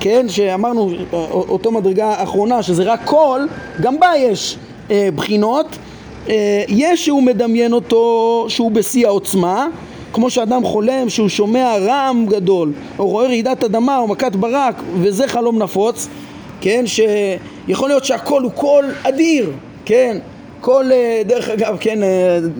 [0.00, 0.90] כן, שאמרנו
[1.32, 3.48] אותו מדרגה אחרונה שזה רק קול,
[3.80, 4.56] גם בה יש
[4.90, 5.95] אה, בחינות, אה,
[6.68, 9.66] יש שהוא מדמיין אותו שהוא בשיא העוצמה,
[10.12, 15.28] כמו שאדם חולם שהוא שומע רעם גדול או רואה רעידת אדמה או מכת ברק וזה
[15.28, 16.08] חלום נפוץ
[16.60, 19.52] כן שיכול להיות שהקול הוא קול אדיר
[19.84, 20.18] כן
[20.60, 20.92] קול
[21.26, 21.98] דרך אגב כן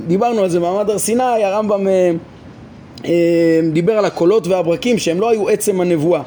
[0.07, 1.87] דיברנו על זה במעמד הר סיני הרמב"ם
[3.73, 6.23] דיבר על הקולות והברקים שהם לא היו עצם הנבואה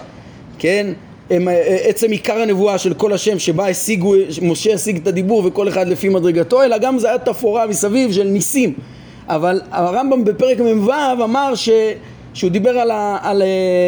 [0.60, 0.88] כן
[1.30, 1.48] הם
[1.84, 6.10] עצם עיקר הנבואה של כל השם שבה השיגו, משה השיג את הדיבור וכל אחד לפי
[6.10, 8.74] מדרגתו אלא גם זה היה תפאורה מסביב של ניסים.
[9.28, 10.92] אבל הרמב"ם בפרק מ"ו
[11.24, 11.70] אמר ש...
[12.34, 13.44] שהוא דיבר על, ה, על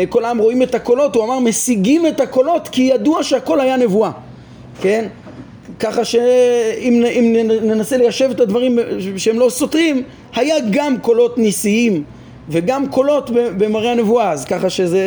[0.09, 4.11] כל העם רואים את הקולות, הוא אמר משיגים את הקולות כי ידוע שהקול היה נבואה,
[4.81, 5.07] כן?
[5.79, 7.03] ככה שאם
[7.63, 8.79] ננסה ליישב את הדברים
[9.17, 10.03] שהם לא סותרים,
[10.35, 12.03] היה גם קולות ניסיים
[12.49, 15.01] וגם קולות במראה הנבואה, אז ככה שזה,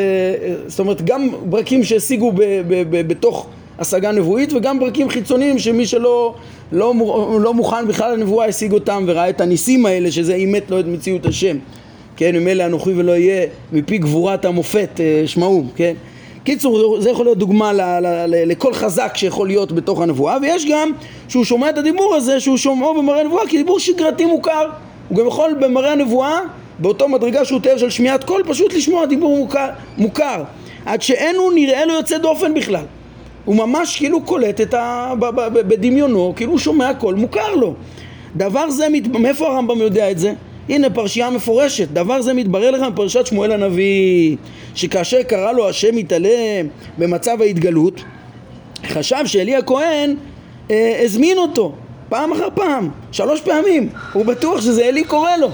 [0.66, 3.46] זאת אומרת גם ברקים שהשיגו ב, ב, ב, בתוך
[3.78, 6.34] השגה נבואית וגם ברקים חיצוניים שמי שלא
[6.72, 6.94] לא,
[7.40, 11.26] לא מוכן בכלל לנבואה השיג אותם וראה את הניסים האלה שזה אימת לו את מציאות
[11.26, 11.56] השם
[12.16, 15.94] כן, ממילא אנוכי ולא יהיה מפי גבורת המופת אה, שמעו, כן?
[16.44, 20.66] קיצור, זה יכול להיות דוגמה ל, ל, ל, לכל חזק שיכול להיות בתוך הנבואה ויש
[20.70, 20.90] גם
[21.28, 24.68] שהוא שומע את הדיבור הזה שהוא שומעו במראה הנבואה דיבור שגרתי מוכר
[25.08, 26.40] הוא גם יכול במראה הנבואה
[26.78, 29.68] באותו מדרגה שהוא תיאר של שמיעת קול פשוט לשמוע דיבור מוכר,
[29.98, 30.42] מוכר.
[30.86, 32.84] עד שאין הוא נראה לו יוצא דופן בכלל.
[33.44, 35.12] הוא ממש כאילו קולט את ה...
[35.52, 37.74] בדמיונו, כאילו הוא שומע קול מוכר לו.
[38.36, 38.86] דבר זה,
[39.18, 40.32] מאיפה הרמב"ם יודע את זה?
[40.68, 44.36] הנה פרשייה מפורשת, דבר זה מתברר לך מפרשת שמואל הנביא
[44.74, 46.66] שכאשר קרא לו השם יתעלה
[46.98, 48.00] במצב ההתגלות
[48.86, 50.14] חשב שאלי הכהן
[50.70, 51.72] אה, הזמין אותו
[52.08, 55.48] פעם אחר פעם, שלוש פעמים, הוא בטוח שזה אלי קורא לו,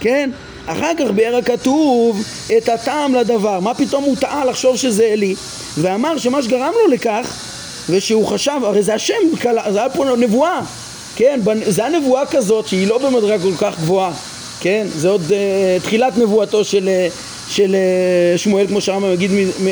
[0.00, 0.30] כן?
[0.66, 2.24] אחר כך ביאר הכתוב
[2.56, 5.34] את הטעם לדבר, מה פתאום הוא טעה לחשוב שזה אלי?
[5.78, 7.34] ואמר שמה שגרם לו לכך
[7.90, 9.14] ושהוא חשב, הרי זה השם,
[9.70, 10.60] זה היה פה נבואה,
[11.16, 11.40] כן?
[11.66, 14.12] זה הנבואה כזאת שהיא לא במדרגה כל כך גבוהה.
[14.62, 14.86] כן?
[14.96, 17.76] זה עוד uh, תחילת נבואתו של, uh, של
[18.34, 19.30] uh, שמואל, כמו שהרמב"ם יגיד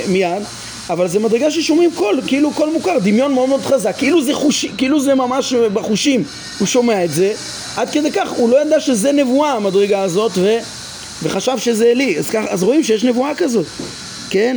[0.09, 0.43] מיד,
[0.91, 4.66] אבל זה מדרגה ששומעים קול, כאילו קול מוכר, דמיון מאוד מאוד חזק, כאילו זה, חוש,
[4.76, 6.24] כאילו זה ממש בחושים,
[6.59, 7.32] הוא שומע את זה,
[7.76, 10.59] עד כדי כך הוא לא ידע שזה נבואה המדרגה הזאת, ו,
[11.23, 13.66] וחשב שזה אלי, אז, כך, אז רואים שיש נבואה כזאת,
[14.31, 14.57] כן?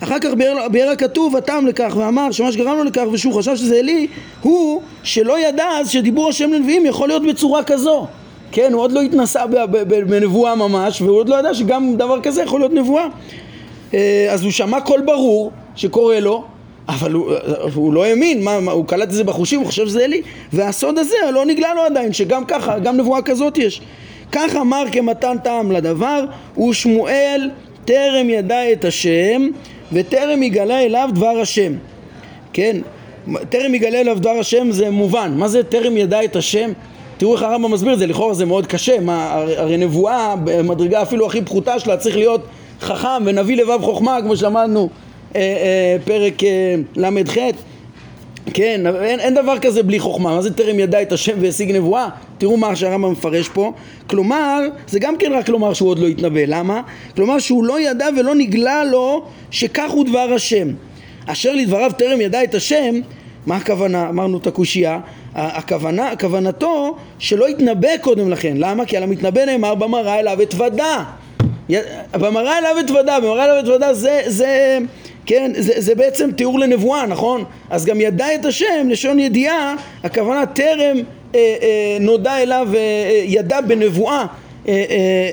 [0.00, 0.30] אחר כך
[0.70, 4.06] ביאר הכתוב הטעם לכך ואמר שמה שגרם לו לכך ושהוא חשב שזה אלי
[4.40, 8.06] הוא שלא ידע אז שדיבור השם לנביאים יכול להיות בצורה כזו.
[8.52, 9.46] כן, הוא עוד לא התנסה
[10.06, 13.06] בנבואה ממש והוא עוד לא ידע שגם דבר כזה יכול להיות נבואה.
[13.94, 16.44] אה, אז הוא שמע קול ברור שקורא לו
[16.90, 17.32] אבל הוא,
[17.74, 20.22] הוא לא האמין, מה, מה, הוא קלט את זה בחושים, הוא חושב שזה אלי
[20.52, 23.80] והסוד הזה לא נגלה לו עדיין שגם ככה, גם נבואה כזאת יש.
[24.32, 26.24] כך אמר כמתן טעם לדבר
[26.68, 27.50] ושמואל
[27.84, 29.48] טרם ידע את השם
[29.92, 31.72] וטרם יגלה אליו דבר השם.
[32.52, 32.76] כן,
[33.48, 35.32] טרם יגלה אליו דבר השם זה מובן.
[35.36, 36.72] מה זה טרם ידע את השם?
[37.16, 41.26] תראו איך הרמב"ם מסביר את זה, לכאורה זה מאוד קשה מה, הרי נבואה במדרגה אפילו
[41.26, 42.44] הכי פחותה שלה צריך להיות
[42.80, 44.88] חכם ונביא לבב חוכמה כמו שלמדנו
[46.04, 47.34] פרק אה, ל"ח
[48.54, 52.08] כן, אין, אין דבר כזה בלי חוכמה, מה זה טרם ידע את השם והשיג נבואה?
[52.38, 53.72] תראו מה שהרמב"ם מפרש פה,
[54.06, 56.82] כלומר, זה גם כן רק לומר שהוא עוד לא התנבא, למה?
[57.16, 60.68] כלומר שהוא לא ידע ולא נגלה לו שכך הוא דבר השם.
[61.26, 62.94] אשר לדבריו טרם ידע את השם,
[63.46, 64.08] מה הכוונה?
[64.08, 65.00] אמרנו את הקושייה,
[65.34, 68.84] הכוונה, כוונתו שלא יתנבא קודם לכן, למה?
[68.84, 71.04] כי על המתנבא נאמר במראה אליו אתוודה
[72.12, 74.78] במראה אליו אתוודה, במראה אליו אתוודה זה, זה
[75.30, 77.44] כן, זה, זה בעצם תיאור לנבואה, נכון?
[77.70, 79.74] אז גם ידע את השם, לשון ידיעה,
[80.04, 80.96] הכוונה טרם
[81.34, 84.24] אה, אה, נודע אליו, אה, אה, ידע בנבואה אה,
[84.68, 84.74] אה,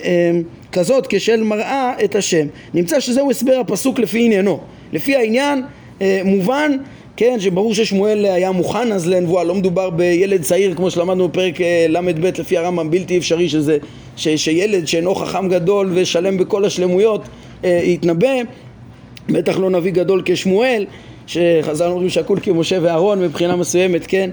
[0.04, 0.32] אה,
[0.72, 2.48] כזאת כשל מראה את השם.
[2.74, 4.60] נמצא שזהו הסבר הפסוק לפי עניינו.
[4.94, 5.64] לפי העניין
[6.02, 6.72] אה, מובן
[7.16, 11.86] כן, שברור ששמואל היה מוכן אז לנבואה, לא מדובר בילד צעיר כמו שלמדנו בפרק אה,
[11.90, 13.78] ל"ב לפי הרמב"ם, בלתי אפשרי שזה,
[14.18, 17.22] ש, שילד שאינו חכם גדול ושלם בכל השלמויות
[17.64, 18.28] אה, יתנבא
[19.30, 20.86] בטח לא נביא גדול כשמואל,
[21.28, 24.30] שחז"ל אומרים שקול כמשה ואהרון מבחינה מסוימת, כן?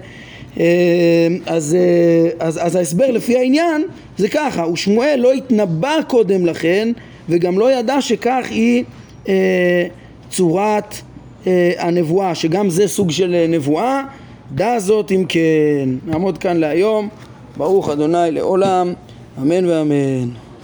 [0.60, 3.82] אה, אז, אה, אז, אז ההסבר לפי העניין
[4.16, 6.88] זה ככה, ושמואל לא התנבא קודם לכן
[7.28, 8.84] וגם לא ידע שכך היא
[9.28, 9.86] אה,
[10.30, 10.94] צורת
[11.46, 14.02] אה, הנבואה, שגם זה סוג של נבואה,
[14.54, 15.88] דע זאת אם כן.
[16.06, 17.08] נעמוד כאן להיום,
[17.56, 18.92] ברוך אדוני לעולם,
[19.38, 20.43] אמן ואמן.